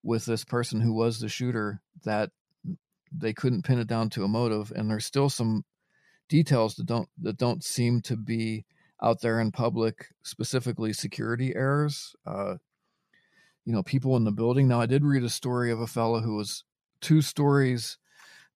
with 0.03 0.25
this 0.25 0.45
person 0.45 0.81
who 0.81 0.93
was 0.93 1.19
the 1.19 1.29
shooter 1.29 1.81
that 2.05 2.31
they 3.11 3.33
couldn't 3.33 3.63
pin 3.63 3.79
it 3.79 3.87
down 3.87 4.09
to 4.11 4.23
a 4.23 4.27
motive, 4.27 4.71
and 4.75 4.89
there's 4.89 5.05
still 5.05 5.29
some 5.29 5.63
details 6.29 6.75
that 6.75 6.85
don't 6.85 7.09
that 7.21 7.37
don't 7.37 7.63
seem 7.63 8.01
to 8.01 8.15
be 8.15 8.65
out 9.01 9.21
there 9.21 9.39
in 9.39 9.51
public, 9.51 10.07
specifically 10.23 10.93
security 10.93 11.55
errors. 11.55 12.15
Uh, 12.25 12.55
you 13.65 13.73
know, 13.73 13.83
people 13.83 14.17
in 14.17 14.23
the 14.23 14.31
building. 14.31 14.67
Now, 14.67 14.81
I 14.81 14.85
did 14.85 15.03
read 15.03 15.23
a 15.23 15.29
story 15.29 15.71
of 15.71 15.79
a 15.79 15.87
fellow 15.87 16.21
who 16.21 16.35
was 16.35 16.63
two 17.01 17.21
stories 17.21 17.97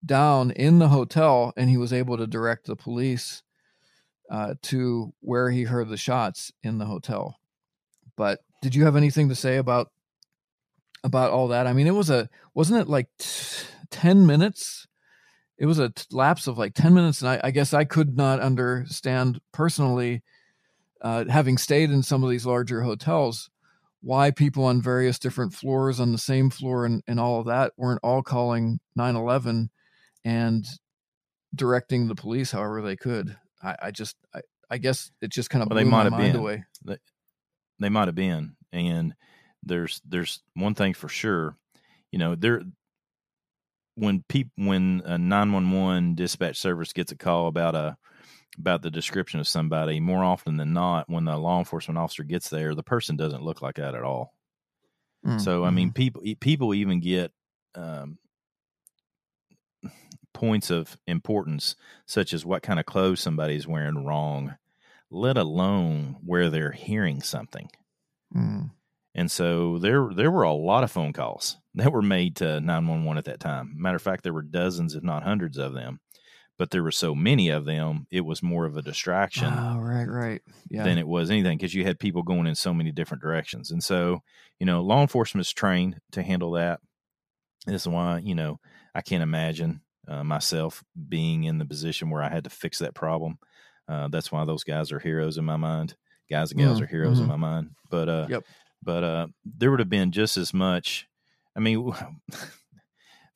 down 0.06 0.52
in 0.52 0.80
the 0.80 0.90
hotel, 0.90 1.54
and 1.56 1.70
he 1.70 1.78
was 1.78 1.94
able 1.94 2.18
to 2.18 2.28
direct 2.28 2.66
the 2.66 2.76
police 2.76 3.44
uh, 4.30 4.56
to 4.64 5.14
where 5.20 5.52
he 5.52 5.64
heard 5.64 5.90
the 5.90 5.98
shots 5.98 6.52
in 6.64 6.78
the 6.78 6.86
hotel. 6.86 7.38
But 8.16 8.40
did 8.62 8.76
you 8.76 8.86
have 8.86 8.96
anything 8.96 9.30
to 9.30 9.36
say 9.36 9.58
about 9.58 9.92
about 11.04 11.32
all 11.32 11.50
that? 11.50 11.68
I 11.68 11.74
mean, 11.74 11.88
it 11.88 11.92
was 11.92 12.10
a 12.10 12.30
wasn't 12.54 12.82
it 12.82 12.90
like 12.90 13.08
t- 13.20 13.66
ten 13.92 14.26
minutes 14.26 14.88
it 15.58 15.66
was 15.66 15.80
a 15.80 15.90
t- 15.90 16.04
lapse 16.12 16.48
of 16.48 16.58
like 16.58 16.74
10 16.74 16.94
minutes 16.94 17.22
and 17.22 17.30
I, 17.30 17.42
I, 17.44 17.52
guess 17.52 17.74
i 17.74 17.84
could 17.84 18.18
not 18.18 18.40
understand 18.40 19.40
personally 19.52 20.24
uh, 21.04 21.26
having 21.26 21.58
stayed 21.58 21.92
in 21.92 22.02
some 22.02 22.24
of 22.24 22.30
these 22.30 22.46
larger 22.46 22.82
hotels 22.82 23.50
why 24.02 24.32
people 24.32 24.66
on 24.66 24.82
various 24.82 25.18
different 25.18 25.54
floors 25.54 26.00
on 26.00 26.12
the 26.12 26.18
same 26.18 26.50
floor 26.50 26.86
and, 26.86 27.02
and 27.08 27.20
all 27.22 27.40
of 27.40 27.46
that 27.46 27.72
weren't 27.78 28.02
all 28.04 28.22
calling 28.22 28.80
9-11 29.00 29.70
and 30.26 30.66
directing 31.56 32.08
the 32.08 32.16
police 32.16 32.52
however 32.52 32.82
they 32.82 32.98
could. 32.98 33.38
I, 33.64 33.76
I 33.84 33.92
just 33.92 34.18
I, 34.36 34.42
I 34.70 34.78
guess 34.78 35.10
it 35.22 35.32
just 35.32 35.50
kind 35.50 35.64
of 35.64 35.70
well, 35.70 35.76
blew 35.76 35.86
they 35.86 35.90
might 35.90 35.98
my 35.98 36.04
have 36.04 36.12
mind 36.12 36.34
been. 36.34 36.42
away. 36.42 36.64
They, 36.84 36.98
they 37.80 37.90
might 37.90 38.10
have 38.10 38.16
been. 38.16 38.58
And 38.74 39.16
there's 39.64 40.02
there's 40.06 40.42
one 40.56 40.76
thing 40.76 40.94
for 40.94 41.08
sure 41.08 41.56
you 42.12 42.20
know 42.20 42.36
there 42.36 42.62
when 43.96 44.24
people 44.28 44.52
when 44.58 45.02
a 45.06 45.18
911 45.18 46.16
dispatch 46.16 46.58
service 46.58 46.92
gets 46.94 47.12
a 47.12 47.16
call 47.16 47.48
about 47.48 47.76
a 47.76 47.98
about 48.58 48.82
the 48.82 48.92
description 48.92 49.40
of 49.40 49.48
somebody 49.48 50.00
more 50.00 50.24
often 50.24 50.58
than 50.58 50.74
not 50.74 51.10
when 51.10 51.26
the 51.26 51.38
law 51.38 51.60
enforcement 51.60 51.98
officer 51.98 52.24
gets 52.24 52.50
there 52.50 52.76
the 52.76 52.84
person 52.84 53.16
doesn't 53.16 53.44
look 53.44 53.62
like 53.62 53.76
that 53.76 53.96
at 53.96 54.04
all 54.04 54.34
mm-hmm. 55.26 55.40
so 55.40 55.64
i 55.64 55.70
mean 55.70 55.90
mm-hmm. 55.90 55.94
people 55.94 56.22
people 56.40 56.74
even 56.74 57.00
get 57.00 57.32
um, 57.76 58.18
points 60.34 60.70
of 60.70 60.98
importance 61.08 61.76
such 62.06 62.34
as 62.34 62.46
what 62.46 62.64
kind 62.64 62.80
of 62.80 62.86
clothes 62.86 63.20
somebody's 63.20 63.68
wearing 63.68 64.06
wrong 64.06 64.56
let 65.10 65.38
alone 65.38 66.18
where 66.24 66.50
they're 66.50 66.72
hearing 66.72 67.22
something 67.22 67.70
mm. 68.36 68.70
And 69.16 69.30
so 69.30 69.78
there 69.78 70.10
there 70.14 70.32
were 70.32 70.44
a 70.44 70.54
lot 70.54 70.84
of 70.84 70.92
phone 70.92 71.14
calls 71.14 71.58
that 71.76 71.92
were 71.92 72.02
made 72.02 72.38
to 72.38 72.60
911 72.60 73.18
at 73.18 73.26
that 73.26 73.40
time. 73.40 73.74
Matter 73.78 73.98
of 73.98 74.02
fact, 74.02 74.24
there 74.24 74.34
were 74.34 74.42
dozens, 74.42 74.96
if 74.96 75.04
not 75.04 75.24
hundreds 75.24 75.58
of 75.58 75.74
them. 75.74 76.00
But 76.58 76.70
there 76.70 76.84
were 76.84 76.92
so 76.92 77.16
many 77.16 77.50
of 77.50 77.66
them, 77.66 78.06
it 78.12 78.22
was 78.22 78.44
more 78.44 78.66
of 78.66 78.78
a 78.78 78.82
distraction. 78.82 79.52
Oh, 79.52 79.80
right, 79.80 80.08
right. 80.08 80.42
Yeah. 80.70 80.84
Than 80.84 80.98
it 80.98 81.08
was 81.08 81.32
anything 81.32 81.58
because 81.58 81.74
you 81.74 81.84
had 81.84 82.00
people 82.00 82.22
going 82.22 82.46
in 82.46 82.56
so 82.56 82.74
many 82.74 82.92
different 82.92 83.24
directions. 83.24 83.72
And 83.72 83.84
so, 83.84 84.22
you 84.60 84.66
know, 84.66 84.82
law 84.82 85.02
enforcement 85.02 85.48
is 85.48 85.52
trained 85.52 86.00
to 86.12 86.22
handle 86.22 86.52
that. 86.52 86.80
This 87.66 87.82
is 87.82 87.88
why, 87.88 88.20
you 88.20 88.36
know, 88.36 88.60
I 88.94 89.02
can't 89.02 89.24
imagine 89.24 89.82
uh, 90.08 90.24
myself 90.24 90.84
being 91.10 91.46
in 91.46 91.58
the 91.58 91.66
position 91.66 92.10
where 92.10 92.22
I 92.22 92.30
had 92.30 92.44
to 92.44 92.50
fix 92.50 92.80
that 92.80 92.94
problem. 92.94 93.40
Uh, 93.88 94.10
that's 94.10 94.32
why 94.32 94.46
those 94.46 94.64
guys 94.64 94.92
are 94.92 95.00
heroes 95.00 95.38
in 95.38 95.46
my 95.46 95.58
mind. 95.58 95.96
Guys 96.30 96.52
and 96.52 96.60
gals 96.60 96.80
mm, 96.80 96.84
are 96.84 96.88
heroes 96.88 97.16
mm-hmm. 97.16 97.24
in 97.24 97.30
my 97.30 97.36
mind. 97.36 97.72
But 97.90 98.10
uh, 98.10 98.28
yep 98.30 98.44
but 98.84 99.04
uh, 99.04 99.28
there 99.46 99.72
would 99.72 99.80
have 99.80 99.90
been 99.90 100.12
just 100.12 100.38
as 100.38 100.54
much. 100.54 101.08
I 101.56 101.60
mean, 101.60 101.92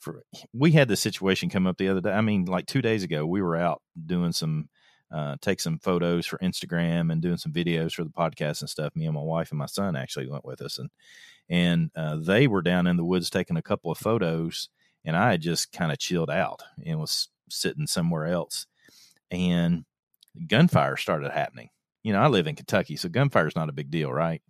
for 0.07 0.23
we 0.53 0.71
had 0.71 0.87
this 0.87 1.01
situation 1.01 1.49
come 1.49 1.67
up 1.67 1.77
the 1.77 1.89
other 1.89 2.01
day. 2.01 2.11
I 2.11 2.21
mean, 2.21 2.45
like 2.45 2.65
two 2.65 2.81
days 2.81 3.03
ago, 3.03 3.25
we 3.25 3.41
were 3.41 3.55
out 3.57 3.81
doing 4.05 4.31
some, 4.31 4.69
uh, 5.11 5.35
take 5.41 5.59
some 5.59 5.79
photos 5.79 6.25
for 6.25 6.37
Instagram 6.39 7.11
and 7.11 7.21
doing 7.21 7.37
some 7.37 7.51
videos 7.51 7.93
for 7.93 8.03
the 8.03 8.09
podcast 8.09 8.61
and 8.61 8.69
stuff. 8.69 8.95
Me 8.95 9.05
and 9.05 9.15
my 9.15 9.21
wife 9.21 9.51
and 9.51 9.59
my 9.59 9.65
son 9.65 9.95
actually 9.95 10.27
went 10.27 10.45
with 10.45 10.61
us, 10.61 10.79
and 10.79 10.89
and 11.49 11.91
uh, 11.95 12.17
they 12.17 12.47
were 12.47 12.61
down 12.61 12.87
in 12.87 12.97
the 12.97 13.05
woods 13.05 13.29
taking 13.29 13.57
a 13.57 13.61
couple 13.61 13.91
of 13.91 13.97
photos, 13.97 14.69
and 15.05 15.15
I 15.15 15.37
just 15.37 15.71
kind 15.71 15.91
of 15.91 15.99
chilled 15.99 16.29
out 16.29 16.63
and 16.85 16.99
was 16.99 17.29
sitting 17.49 17.87
somewhere 17.87 18.27
else, 18.27 18.65
and 19.31 19.85
gunfire 20.47 20.97
started 20.97 21.31
happening. 21.31 21.69
You 22.03 22.13
know, 22.13 22.19
I 22.19 22.27
live 22.27 22.47
in 22.47 22.55
Kentucky, 22.55 22.95
so 22.95 23.09
gunfire 23.09 23.47
is 23.47 23.55
not 23.55 23.69
a 23.69 23.73
big 23.73 23.91
deal, 23.91 24.11
right? 24.11 24.41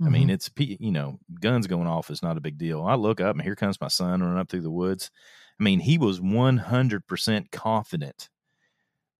Mm-hmm. 0.00 0.06
I 0.06 0.10
mean, 0.10 0.22
mm-hmm. 0.28 0.30
it's 0.30 0.50
you 0.56 0.92
know, 0.92 1.18
guns 1.40 1.66
going 1.66 1.86
off 1.86 2.10
is 2.10 2.22
not 2.22 2.36
a 2.36 2.40
big 2.40 2.58
deal. 2.58 2.84
I 2.84 2.94
look 2.94 3.20
up 3.20 3.36
and 3.36 3.42
here 3.42 3.56
comes 3.56 3.80
my 3.80 3.88
son 3.88 4.22
running 4.22 4.38
up 4.38 4.48
through 4.48 4.62
the 4.62 4.70
woods. 4.70 5.10
I 5.58 5.62
mean, 5.62 5.80
he 5.80 5.98
was 5.98 6.20
one 6.20 6.56
hundred 6.56 7.06
percent 7.06 7.50
confident 7.52 8.28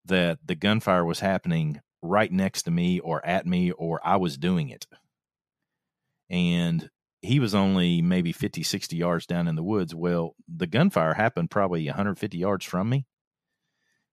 that 0.05 0.39
the 0.45 0.55
gunfire 0.55 1.05
was 1.05 1.21
happening 1.21 1.81
right 2.03 2.31
next 2.31 2.65
to 2.65 2.71
me 2.71 3.01
or 3.01 3.25
at 3.25 3.47
me 3.47 3.71
or 3.73 4.01
I 4.05 4.17
was 4.17 4.37
doing 4.37 4.69
it. 4.69 4.87
And 6.29 6.91
he 7.23 7.41
was 7.41 7.55
only 7.55 8.03
maybe 8.03 8.33
50, 8.33 8.63
60 8.63 8.97
yards 8.97 9.27
down 9.27 9.49
in 9.49 9.57
the 9.57 9.63
woods. 9.63 9.95
Well, 9.95 10.35
the 10.47 10.67
gunfire 10.67 11.15
happened 11.15 11.51
probably 11.51 11.87
150 11.87 12.37
yards 12.37 12.65
from 12.65 12.91
me 12.91 13.07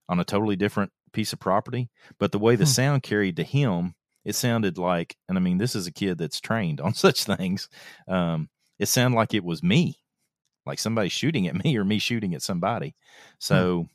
on 0.07 0.19
a 0.19 0.23
totally 0.23 0.55
different 0.55 0.91
piece 1.11 1.33
of 1.33 1.39
property. 1.39 1.89
But 2.17 2.31
the 2.31 2.39
way 2.39 2.55
the 2.55 2.63
hmm. 2.63 2.69
sound 2.69 3.03
carried 3.03 3.35
to 3.35 3.43
him, 3.43 3.95
it 4.23 4.35
sounded 4.35 4.77
like, 4.77 5.15
and 5.27 5.37
I 5.37 5.41
mean, 5.41 5.57
this 5.57 5.75
is 5.75 5.87
a 5.87 5.91
kid 5.91 6.17
that's 6.17 6.39
trained 6.39 6.81
on 6.81 6.93
such 6.95 7.23
things. 7.23 7.69
Um, 8.07 8.49
it 8.79 8.87
sounded 8.87 9.17
like 9.17 9.33
it 9.33 9.43
was 9.43 9.63
me, 9.63 9.99
like 10.65 10.79
somebody 10.79 11.09
shooting 11.09 11.47
at 11.47 11.63
me 11.63 11.77
or 11.77 11.85
me 11.85 11.99
shooting 11.99 12.33
at 12.33 12.41
somebody. 12.41 12.87
Hmm. 12.87 13.35
So, 13.39 13.87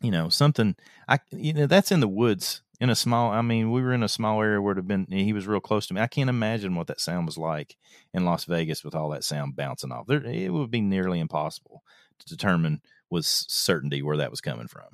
hmm. 0.00 0.06
you 0.06 0.10
know, 0.12 0.28
something 0.28 0.76
I, 1.08 1.18
you 1.30 1.52
know, 1.52 1.66
that's 1.66 1.92
in 1.92 2.00
the 2.00 2.08
woods 2.08 2.62
in 2.80 2.90
a 2.90 2.94
small 2.94 3.30
i 3.30 3.42
mean 3.42 3.70
we 3.70 3.82
were 3.82 3.92
in 3.92 4.02
a 4.02 4.08
small 4.08 4.40
area 4.40 4.60
where 4.60 4.72
it 4.72 4.78
have 4.78 4.88
been 4.88 5.06
he 5.10 5.32
was 5.32 5.46
real 5.46 5.60
close 5.60 5.86
to 5.86 5.94
me 5.94 6.00
i 6.00 6.06
can't 6.06 6.30
imagine 6.30 6.74
what 6.74 6.86
that 6.86 7.00
sound 7.00 7.26
was 7.26 7.38
like 7.38 7.76
in 8.14 8.24
las 8.24 8.44
vegas 8.44 8.84
with 8.84 8.94
all 8.94 9.10
that 9.10 9.24
sound 9.24 9.56
bouncing 9.56 9.92
off 9.92 10.06
there 10.06 10.24
it 10.24 10.52
would 10.52 10.70
be 10.70 10.80
nearly 10.80 11.20
impossible 11.20 11.82
to 12.18 12.26
determine 12.26 12.80
with 13.10 13.24
certainty 13.24 14.02
where 14.02 14.16
that 14.16 14.30
was 14.30 14.40
coming 14.40 14.68
from 14.68 14.86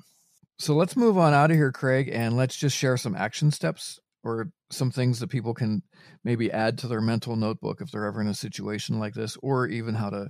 so 0.57 0.73
let's 0.73 0.95
move 0.95 1.17
on 1.17 1.33
out 1.33 1.51
of 1.51 1.57
here 1.57 1.71
craig 1.71 2.09
and 2.11 2.35
let's 2.35 2.55
just 2.55 2.75
share 2.75 2.97
some 2.97 3.15
action 3.15 3.51
steps 3.51 3.99
or 4.25 4.49
some 4.71 4.91
things 4.91 5.19
that 5.19 5.29
people 5.29 5.53
can 5.53 5.83
maybe 6.23 6.51
add 6.51 6.77
to 6.79 6.87
their 6.87 7.01
mental 7.01 7.35
notebook 7.35 7.79
if 7.79 7.91
they're 7.91 8.05
ever 8.05 8.19
in 8.19 8.27
a 8.27 8.33
situation 8.33 8.99
like 8.99 9.13
this 9.13 9.37
or 9.41 9.67
even 9.67 9.95
how 9.95 10.09
to 10.09 10.27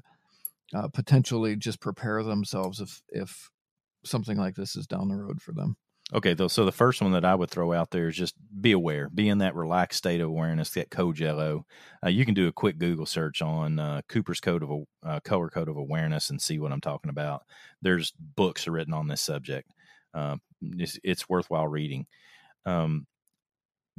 uh, 0.75 0.88
potentially 0.89 1.55
just 1.55 1.79
prepare 1.79 2.21
themselves 2.21 2.79
if 2.79 3.01
if 3.10 3.49
something 4.03 4.38
like 4.38 4.55
this 4.55 4.75
is 4.75 4.86
down 4.86 5.08
the 5.08 5.15
road 5.15 5.41
for 5.41 5.53
them 5.53 5.75
Okay, 6.13 6.36
though, 6.36 6.47
so 6.47 6.65
the 6.65 6.71
first 6.71 7.01
one 7.01 7.13
that 7.13 7.25
I 7.25 7.34
would 7.34 7.49
throw 7.49 7.73
out 7.73 7.89
there 7.89 8.08
is 8.08 8.15
just 8.15 8.36
be 8.62 8.73
aware, 8.73 9.10
be 9.10 9.27
in 9.27 9.39
that 9.39 9.55
relaxed 9.55 9.97
state 9.97 10.21
of 10.21 10.29
awareness, 10.29 10.69
that 10.71 10.91
code 10.91 11.17
yellow. 11.17 11.65
Uh, 12.05 12.10
you 12.10 12.25
can 12.25 12.36
do 12.36 12.47
a 12.47 12.51
quick 12.51 12.77
Google 12.77 13.08
search 13.08 13.41
on 13.41 13.79
uh, 13.79 14.01
Cooper's 14.08 14.39
Code 14.39 14.62
of 14.62 14.69
uh, 15.03 15.19
Color 15.21 15.49
Code 15.49 15.67
of 15.67 15.77
Awareness 15.77 16.29
and 16.29 16.39
see 16.39 16.60
what 16.60 16.71
I'm 16.71 16.81
talking 16.81 17.10
about. 17.10 17.41
There's 17.81 18.13
books 18.19 18.67
written 18.67 18.93
on 18.93 19.08
this 19.08 19.21
subject. 19.21 19.73
Uh, 20.13 20.36
it's, 20.62 20.99
it's, 21.03 21.27
worthwhile 21.27 21.67
reading. 21.67 22.05
Um, 22.67 23.08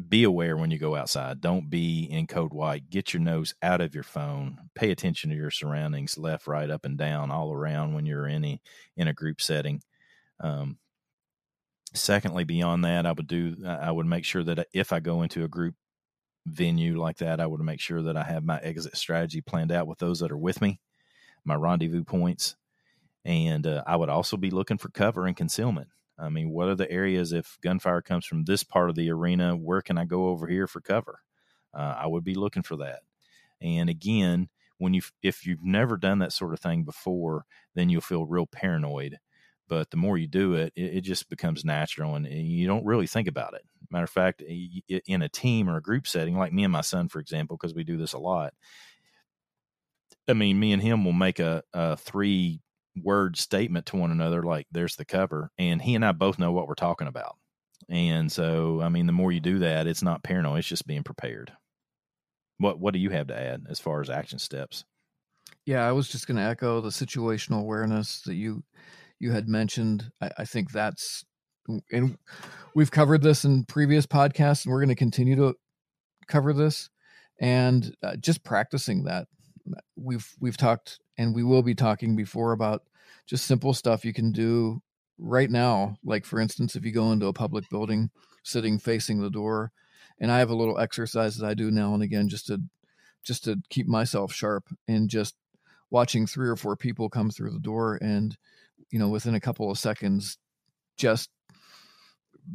be 0.09 0.25
aware 0.25 0.57
when 0.57 0.71
you 0.71 0.79
go 0.79 0.95
outside. 0.95 1.41
Don't 1.41 1.71
be 1.71 2.05
in 2.05 2.27
code 2.27 2.53
white. 2.53 2.91
Get 2.91 3.15
your 3.15 3.23
nose 3.23 3.55
out 3.63 3.81
of 3.81 3.95
your 3.95 4.05
phone. 4.05 4.59
Pay 4.75 4.91
attention 4.91 5.31
to 5.31 5.37
your 5.37 5.51
surroundings, 5.51 6.19
left, 6.19 6.47
right, 6.47 6.71
up, 6.71 6.85
and 6.85 6.99
down, 6.99 7.31
all 7.31 7.53
around 7.53 7.95
when 7.95 8.07
you're 8.07 8.27
in 8.27 8.45
a 8.45 8.61
in 8.97 9.09
a 9.09 9.15
group 9.15 9.41
setting. 9.41 9.83
Um, 10.41 10.79
Secondly, 11.95 12.45
beyond 12.45 12.85
that, 12.85 13.07
I 13.07 13.13
would 13.13 13.27
do 13.27 13.57
I 13.67 13.91
would 13.91 14.07
make 14.07 14.25
sure 14.25 14.45
that 14.45 14.69
if 14.73 14.93
I 14.93 15.01
go 15.01 15.23
into 15.23 15.45
a 15.45 15.49
group 15.49 15.75
venue 16.47 17.01
like 17.01 17.19
that, 17.19 17.41
I 17.41 17.47
would 17.47 17.61
make 17.61 17.81
sure 17.81 18.03
that 18.03 18.17
I 18.17 18.25
have 18.25 18.45
my 18.45 18.59
exit 18.61 18.97
strategy 18.97 19.41
planned 19.41 19.73
out 19.73 19.87
with 19.87 19.99
those 19.99 20.21
that 20.21 20.33
are 20.33 20.39
with 20.39 20.61
me, 20.61 20.81
my 21.45 21.55
rendezvous 21.57 22.05
points, 22.05 22.57
and 23.25 23.67
uh, 23.67 23.85
I 23.87 23.97
would 23.97 24.11
also 24.11 24.37
be 24.37 24.51
looking 24.51 24.79
for 24.79 24.91
cover 24.91 25.27
and 25.27 25.37
concealment. 25.37 25.89
I 26.19 26.29
mean, 26.29 26.51
what 26.51 26.69
are 26.69 26.75
the 26.75 26.91
areas 26.91 27.33
if 27.33 27.59
gunfire 27.63 28.03
comes 28.03 28.25
from 28.25 28.45
this 28.45 28.63
part 28.63 28.89
of 28.89 28.97
the 28.97 29.11
arena? 29.11 29.55
Where 29.55 29.83
can 29.83 29.99
I 29.99 30.05
go 30.05 30.29
over 30.29 30.47
here 30.47 30.67
for 30.67 30.81
cover? 30.81 31.21
Uh, 31.75 31.95
I 31.99 32.07
would 32.07 32.25
be 32.25 32.35
looking 32.35 32.63
for 32.63 32.77
that. 32.77 33.01
And 33.61 33.91
again, 33.91 34.49
when 34.79 34.95
you 34.95 35.03
if 35.23 35.47
you've 35.47 35.65
never 35.65 35.97
done 35.97 36.19
that 36.21 36.33
sort 36.33 36.53
of 36.53 36.61
thing 36.61 36.85
before, 36.85 37.45
then 37.75 37.89
you'll 37.89 38.01
feel 38.01 38.27
real 38.27 38.47
paranoid 38.47 39.19
but 39.69 39.91
the 39.91 39.97
more 39.97 40.17
you 40.17 40.27
do 40.27 40.55
it, 40.55 40.73
it, 40.77 40.97
it, 40.97 41.01
just 41.03 41.29
becomes 41.29 41.65
natural 41.65 42.15
and 42.15 42.27
you 42.27 42.67
don't 42.67 42.85
really 42.85 43.07
think 43.07 43.29
about 43.29 43.55
it. 43.55 43.63
Matter 43.91 44.05
of 44.05 44.11
fact, 44.11 44.43
in 44.43 45.23
a 45.23 45.29
team 45.29 45.69
or 45.69 45.77
a 45.77 45.83
group 45.83 46.07
setting, 46.07 46.37
like 46.37 46.53
me 46.53 46.65
and 46.65 46.73
my 46.73 46.81
son, 46.81 47.09
for 47.09 47.21
example, 47.21 47.57
because 47.57 47.75
we 47.75 47.85
do 47.85 47.97
this 47.97 48.13
a 48.13 48.19
lot. 48.19 48.55
I 50.29 50.33
mean, 50.33 50.59
me 50.59 50.73
and 50.73 50.83
him 50.83 51.05
will 51.05 51.13
make 51.13 51.39
a, 51.39 51.63
a 51.73 51.97
three 51.97 52.61
word 53.03 53.37
statement 53.37 53.87
to 53.87 53.97
one 53.97 54.11
another, 54.11 54.43
like 54.43 54.67
there's 54.71 54.97
the 54.97 55.05
cover, 55.05 55.51
and 55.59 55.81
he 55.83 55.95
and 55.95 56.05
I 56.05 56.13
both 56.13 56.39
know 56.39 56.53
what 56.53 56.69
we're 56.69 56.75
talking 56.75 57.09
about. 57.09 57.37
And 57.89 58.31
so, 58.31 58.81
I 58.81 58.89
mean, 58.89 59.07
the 59.07 59.13
more 59.13 59.33
you 59.33 59.41
do 59.41 59.61
that, 59.61 59.87
it's 59.87 60.03
not 60.03 60.23
paranoid; 60.23 60.61
it's 60.61 60.69
just 60.69 60.87
being 60.87 61.05
prepared. 61.05 61.53
What 62.59 62.81
What 62.81 62.95
do 62.95 63.01
you 63.01 63.11
have 63.11 63.29
to 63.29 63.39
add 63.39 63.67
as 63.69 63.81
far 63.81 64.01
as 64.01 64.11
action 64.11 64.39
steps? 64.39 64.85
Yeah, 65.65 65.87
I 65.87 65.93
was 65.93 66.09
just 66.09 66.27
going 66.27 66.37
to 66.37 66.43
echo 66.43 66.81
the 66.81 66.91
situational 66.91 67.61
awareness 67.61 68.23
that 68.23 68.35
you 68.35 68.65
you 69.19 69.33
had 69.33 69.49
mentioned. 69.49 70.11
I, 70.21 70.31
I 70.39 70.45
think 70.45 70.71
that's 70.71 71.25
and 71.91 72.17
we've 72.75 72.91
covered 72.91 73.23
this 73.23 73.45
in 73.45 73.65
previous 73.65 74.07
podcasts, 74.07 74.65
and 74.65 74.73
we're 74.73 74.81
going 74.81 74.89
to 74.89 74.95
continue 74.95 75.37
to 75.37 75.55
cover 76.29 76.53
this. 76.53 76.91
And 77.41 77.95
uh, 78.03 78.17
just 78.17 78.45
practicing 78.45 79.05
that, 79.05 79.29
we've 79.97 80.29
we've 80.41 80.57
talked 80.57 80.99
and 81.19 81.35
we 81.35 81.43
will 81.43 81.63
be 81.63 81.75
talking 81.75 82.17
before 82.17 82.53
about 82.53 82.83
just 83.27 83.47
simple 83.47 83.75
stuff 83.75 84.05
you 84.05 84.13
can 84.13 84.33
do 84.33 84.83
right 85.19 85.51
now. 85.51 85.97
Like 86.05 86.25
for 86.25 86.41
instance, 86.41 86.77
if 86.77 86.85
you 86.85 86.93
go 86.93 87.13
into 87.13 87.27
a 87.27 87.33
public 87.33 87.69
building, 87.71 88.11
sitting 88.43 88.79
facing 88.79 89.21
the 89.21 89.31
door, 89.31 89.73
and 90.21 90.31
I 90.31 90.39
have 90.39 90.51
a 90.51 90.57
little 90.57 90.79
exercise 90.79 91.37
that 91.37 91.47
I 91.47 91.55
do 91.55 91.71
now 91.71 91.95
and 91.95 92.03
again 92.03 92.29
just 92.29 92.47
to 92.47 92.61
just 93.23 93.45
to 93.45 93.61
keep 93.71 93.87
myself 93.87 94.33
sharp 94.33 94.69
and 94.87 95.11
just 95.11 95.35
watching 95.91 96.27
three 96.27 96.49
or 96.49 96.57
four 96.57 96.77
people 96.77 97.09
come 97.09 97.31
through 97.31 97.51
the 97.53 97.59
door 97.59 97.99
and 98.01 98.37
you 98.91 98.99
know, 98.99 99.09
within 99.09 99.35
a 99.35 99.41
couple 99.41 99.71
of 99.71 99.79
seconds, 99.79 100.39
just 100.97 101.31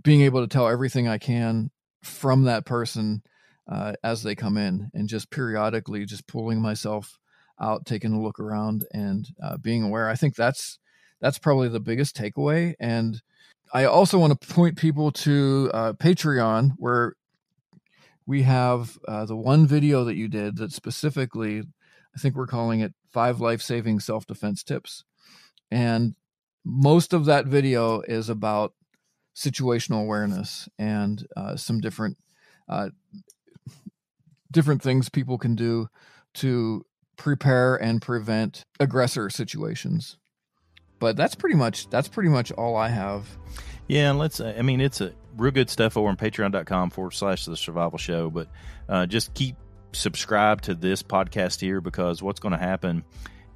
being 0.04 0.22
able 0.22 0.42
to 0.42 0.48
tell 0.48 0.68
everything 0.68 1.08
I 1.08 1.18
can 1.18 1.72
from 2.04 2.44
that 2.44 2.66
person 2.66 3.24
uh, 3.68 3.94
as 4.04 4.24
they 4.24 4.36
come 4.36 4.58
in, 4.58 4.90
and 4.94 5.08
just 5.08 5.30
periodically 5.30 6.06
just 6.06 6.28
pulling 6.28 6.62
myself 6.62 7.20
out, 7.60 7.86
taking 7.86 8.14
a 8.14 8.22
look 8.22 8.40
around, 8.40 8.86
and 8.94 9.28
uh, 9.42 9.58
being 9.58 9.84
aware. 9.84 10.10
I 10.10 10.16
think 10.16 10.36
that's 10.36 10.80
that's 11.20 11.40
probably 11.40 11.70
the 11.70 11.80
biggest 11.80 12.16
takeaway. 12.16 12.74
And 12.80 13.22
I 13.74 13.86
also 13.86 14.18
want 14.18 14.40
to 14.40 14.48
point 14.48 14.78
people 14.78 15.12
to 15.12 15.72
uh, 15.74 15.94
Patreon, 15.94 16.72
where 16.78 17.14
we 18.26 18.42
have 18.44 18.98
uh, 19.08 19.26
the 19.26 19.36
one 19.36 19.68
video 19.68 20.04
that 20.04 20.16
you 20.16 20.28
did 20.28 20.58
that 20.58 20.72
specifically, 20.72 21.60
I 21.60 22.20
think 22.20 22.36
we're 22.36 22.48
calling 22.48 22.82
it 22.82 22.94
five 23.12 23.40
life 23.40 23.62
saving 23.62 24.00
self 24.00 24.26
defense 24.26 24.64
tips. 24.64 25.04
And 25.70 26.16
most 26.66 27.14
of 27.14 27.26
that 27.26 27.46
video 27.46 28.02
is 28.02 28.30
about 28.30 28.74
situational 29.36 30.02
awareness 30.02 30.68
and 30.78 31.26
uh, 31.38 31.56
some 31.56 31.80
different 31.80 32.18
uh, 32.68 32.90
different 34.52 34.82
things 34.82 35.10
people 35.10 35.38
can 35.38 35.56
do 35.56 35.88
to 36.36 36.86
prepare 37.18 37.76
and 37.76 38.02
prevent 38.02 38.66
aggressor 38.80 39.30
situations. 39.30 40.18
But 41.00 41.18
that's 41.18 41.36
pretty 41.36 41.56
much 41.56 41.90
that's 41.90 42.08
pretty 42.08 42.30
much 42.30 42.52
all 42.52 42.76
I 42.76 42.90
have. 42.90 43.28
Yeah, 43.88 44.12
and 44.12 44.20
let's. 44.20 44.40
I 44.40 44.62
mean, 44.62 44.82
it's 44.82 45.02
a 45.02 45.14
real 45.36 45.52
good 45.52 45.70
stuff 45.70 45.98
over 45.98 46.08
on 46.08 46.18
Patreon.com 46.18 46.92
forward 46.92 47.12
slash 47.12 47.46
the 47.46 47.58
Survival 47.58 47.98
Show. 47.98 48.30
But 48.30 48.48
uh, 48.88 49.06
just 49.08 49.34
keep 49.34 49.56
subscribe 49.94 50.62
to 50.62 50.76
this 50.76 51.04
podcast 51.04 51.60
here 51.60 51.82
because 51.82 52.22
what's 52.22 52.40
going 52.40 52.54
to 52.54 52.58
happen 52.58 53.04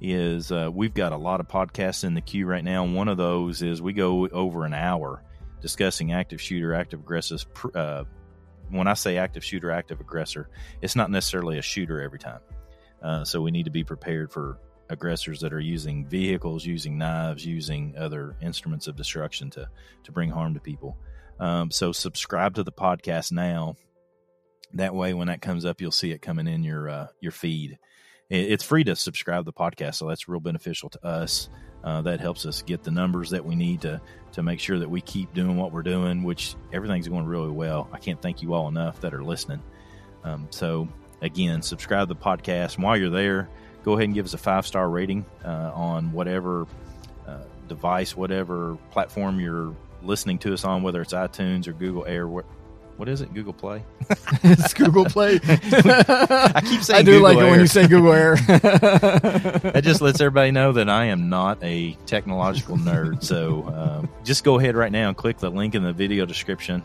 is 0.00 0.52
uh, 0.52 0.68
we've 0.72 0.92
got 0.92 1.12
a 1.12 1.16
lot 1.16 1.40
of 1.40 1.48
podcasts 1.48 2.04
in 2.04 2.14
the 2.14 2.20
queue 2.20 2.46
right 2.46 2.64
now. 2.64 2.84
One 2.84 3.08
of 3.08 3.16
those 3.16 3.62
is 3.62 3.80
we 3.80 3.92
go 3.92 4.28
over 4.28 4.64
an 4.64 4.74
hour 4.74 5.22
discussing 5.60 6.12
active 6.12 6.40
shooter, 6.40 6.74
active 6.74 7.00
aggressive. 7.00 7.44
Uh, 7.74 8.04
when 8.70 8.86
I 8.86 8.94
say 8.94 9.16
active 9.16 9.44
shooter, 9.44 9.70
active 9.70 10.00
aggressor, 10.00 10.48
it's 10.82 10.96
not 10.96 11.10
necessarily 11.10 11.58
a 11.58 11.62
shooter 11.62 12.00
every 12.00 12.18
time. 12.18 12.40
Uh, 13.02 13.24
so 13.24 13.40
we 13.40 13.50
need 13.50 13.64
to 13.64 13.70
be 13.70 13.84
prepared 13.84 14.32
for 14.32 14.58
aggressors 14.88 15.40
that 15.40 15.52
are 15.52 15.60
using 15.60 16.06
vehicles, 16.06 16.64
using 16.64 16.96
knives, 16.96 17.44
using 17.44 17.94
other 17.98 18.36
instruments 18.40 18.86
of 18.86 18.96
destruction 18.96 19.50
to 19.50 19.68
to 20.04 20.12
bring 20.12 20.30
harm 20.30 20.54
to 20.54 20.60
people. 20.60 20.96
Um, 21.38 21.70
so 21.70 21.92
subscribe 21.92 22.54
to 22.54 22.62
the 22.62 22.72
podcast 22.72 23.32
now. 23.32 23.76
That 24.74 24.94
way, 24.94 25.14
when 25.14 25.28
that 25.28 25.42
comes 25.42 25.64
up, 25.64 25.80
you'll 25.80 25.90
see 25.90 26.12
it 26.12 26.22
coming 26.22 26.46
in 26.46 26.64
your 26.64 26.88
uh, 26.88 27.06
your 27.20 27.32
feed 27.32 27.78
it's 28.28 28.64
free 28.64 28.84
to 28.84 28.96
subscribe 28.96 29.44
to 29.44 29.44
the 29.44 29.52
podcast, 29.52 29.96
so 29.96 30.08
that's 30.08 30.28
real 30.28 30.40
beneficial 30.40 30.90
to 30.90 31.06
us. 31.06 31.48
Uh, 31.84 32.02
that 32.02 32.18
helps 32.20 32.46
us 32.46 32.62
get 32.62 32.82
the 32.82 32.90
numbers 32.90 33.30
that 33.30 33.44
we 33.44 33.54
need 33.54 33.82
to 33.82 34.00
to 34.32 34.42
make 34.42 34.60
sure 34.60 34.78
that 34.78 34.90
we 34.90 35.00
keep 35.00 35.32
doing 35.32 35.56
what 35.56 35.72
we're 35.72 35.82
doing, 35.82 36.22
which 36.22 36.56
everything's 36.72 37.08
going 37.08 37.24
really 37.24 37.50
well. 37.50 37.88
I 37.92 37.98
can't 37.98 38.20
thank 38.20 38.42
you 38.42 38.54
all 38.54 38.68
enough 38.68 39.00
that 39.00 39.14
are 39.14 39.22
listening. 39.22 39.62
Um, 40.24 40.48
so 40.50 40.88
again, 41.22 41.62
subscribe 41.62 42.08
to 42.08 42.14
the 42.14 42.20
podcast. 42.20 42.74
And 42.74 42.84
while 42.84 42.96
you're 42.96 43.10
there, 43.10 43.48
go 43.84 43.92
ahead 43.92 44.04
and 44.04 44.14
give 44.14 44.26
us 44.26 44.34
a 44.34 44.38
five 44.38 44.66
star 44.66 44.88
rating 44.88 45.24
uh, 45.44 45.70
on 45.74 46.12
whatever 46.12 46.66
uh, 47.26 47.38
device, 47.68 48.16
whatever 48.16 48.76
platform 48.90 49.40
you're 49.40 49.74
listening 50.02 50.38
to 50.38 50.52
us 50.52 50.64
on, 50.64 50.82
whether 50.82 51.00
it's 51.00 51.12
iTunes 51.12 51.66
or 51.66 51.72
Google 51.72 52.04
Air, 52.04 52.28
what 52.96 53.08
is 53.08 53.20
it? 53.20 53.32
Google 53.34 53.52
Play. 53.52 53.84
it's 54.42 54.74
Google 54.74 55.04
Play. 55.04 55.40
I 55.44 56.62
keep 56.64 56.82
saying. 56.82 57.00
I 57.00 57.02
do 57.02 57.12
Google 57.12 57.22
like 57.22 57.36
Air. 57.38 57.46
it 57.46 57.50
when 57.50 57.60
you 57.60 57.66
say 57.66 57.86
Google 57.86 58.12
Air. 58.12 58.36
that 58.46 59.82
just 59.84 60.00
lets 60.00 60.20
everybody 60.20 60.50
know 60.50 60.72
that 60.72 60.88
I 60.88 61.06
am 61.06 61.28
not 61.28 61.62
a 61.62 61.92
technological 62.06 62.76
nerd. 62.76 63.22
So 63.22 63.66
um, 63.68 64.08
just 64.24 64.44
go 64.44 64.58
ahead 64.58 64.76
right 64.76 64.92
now 64.92 65.08
and 65.08 65.16
click 65.16 65.38
the 65.38 65.50
link 65.50 65.74
in 65.74 65.82
the 65.82 65.92
video 65.92 66.26
description, 66.26 66.82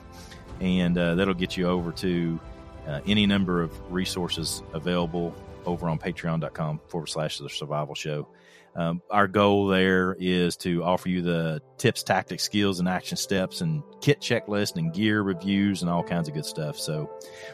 and 0.60 0.98
uh, 0.98 1.16
that'll 1.16 1.34
get 1.34 1.56
you 1.58 1.68
over 1.68 1.92
to 1.94 2.40
uh, 2.88 3.00
any 3.06 3.26
number 3.26 3.62
of 3.62 3.92
resources 3.92 4.64
available 4.74 5.34
over 5.66 5.90
on 5.90 6.00
patreon.com 6.00 6.82
forward 6.88 7.08
slash 7.08 7.38
the 7.38 7.50
survival 7.50 7.96
show. 7.96 8.28
Um, 8.76 9.02
our 9.10 9.28
goal 9.28 9.68
there 9.68 10.16
is 10.18 10.56
to 10.58 10.84
offer 10.84 11.10
you 11.10 11.22
the 11.22 11.62
tips, 11.78 12.04
tactics, 12.04 12.44
skills, 12.44 12.80
and 12.80 12.88
action 12.88 13.18
steps, 13.18 13.62
and 13.62 13.84
kit 14.00 14.22
checklist, 14.22 14.78
and 14.78 14.94
gear 14.94 15.22
reviews, 15.22 15.82
and 15.82 15.92
all 15.92 16.04
kinds 16.04 16.30
of 16.30 16.34
good 16.34 16.46
stuff. 16.46 16.80
So, 16.80 17.10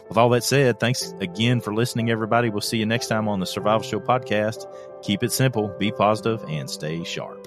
with 0.07 0.17
all 0.17 0.29
that 0.29 0.43
said, 0.43 0.79
thanks 0.79 1.13
again 1.19 1.61
for 1.61 1.73
listening, 1.73 2.11
everybody. 2.11 2.49
We'll 2.49 2.61
see 2.61 2.77
you 2.77 2.85
next 2.85 3.07
time 3.07 3.27
on 3.27 3.39
the 3.39 3.45
Survival 3.47 3.81
Show 3.81 3.99
podcast. 3.99 4.65
Keep 5.01 5.23
it 5.23 5.31
simple, 5.31 5.69
be 5.79 5.91
positive, 5.91 6.43
and 6.47 6.69
stay 6.69 7.03
sharp. 7.03 7.46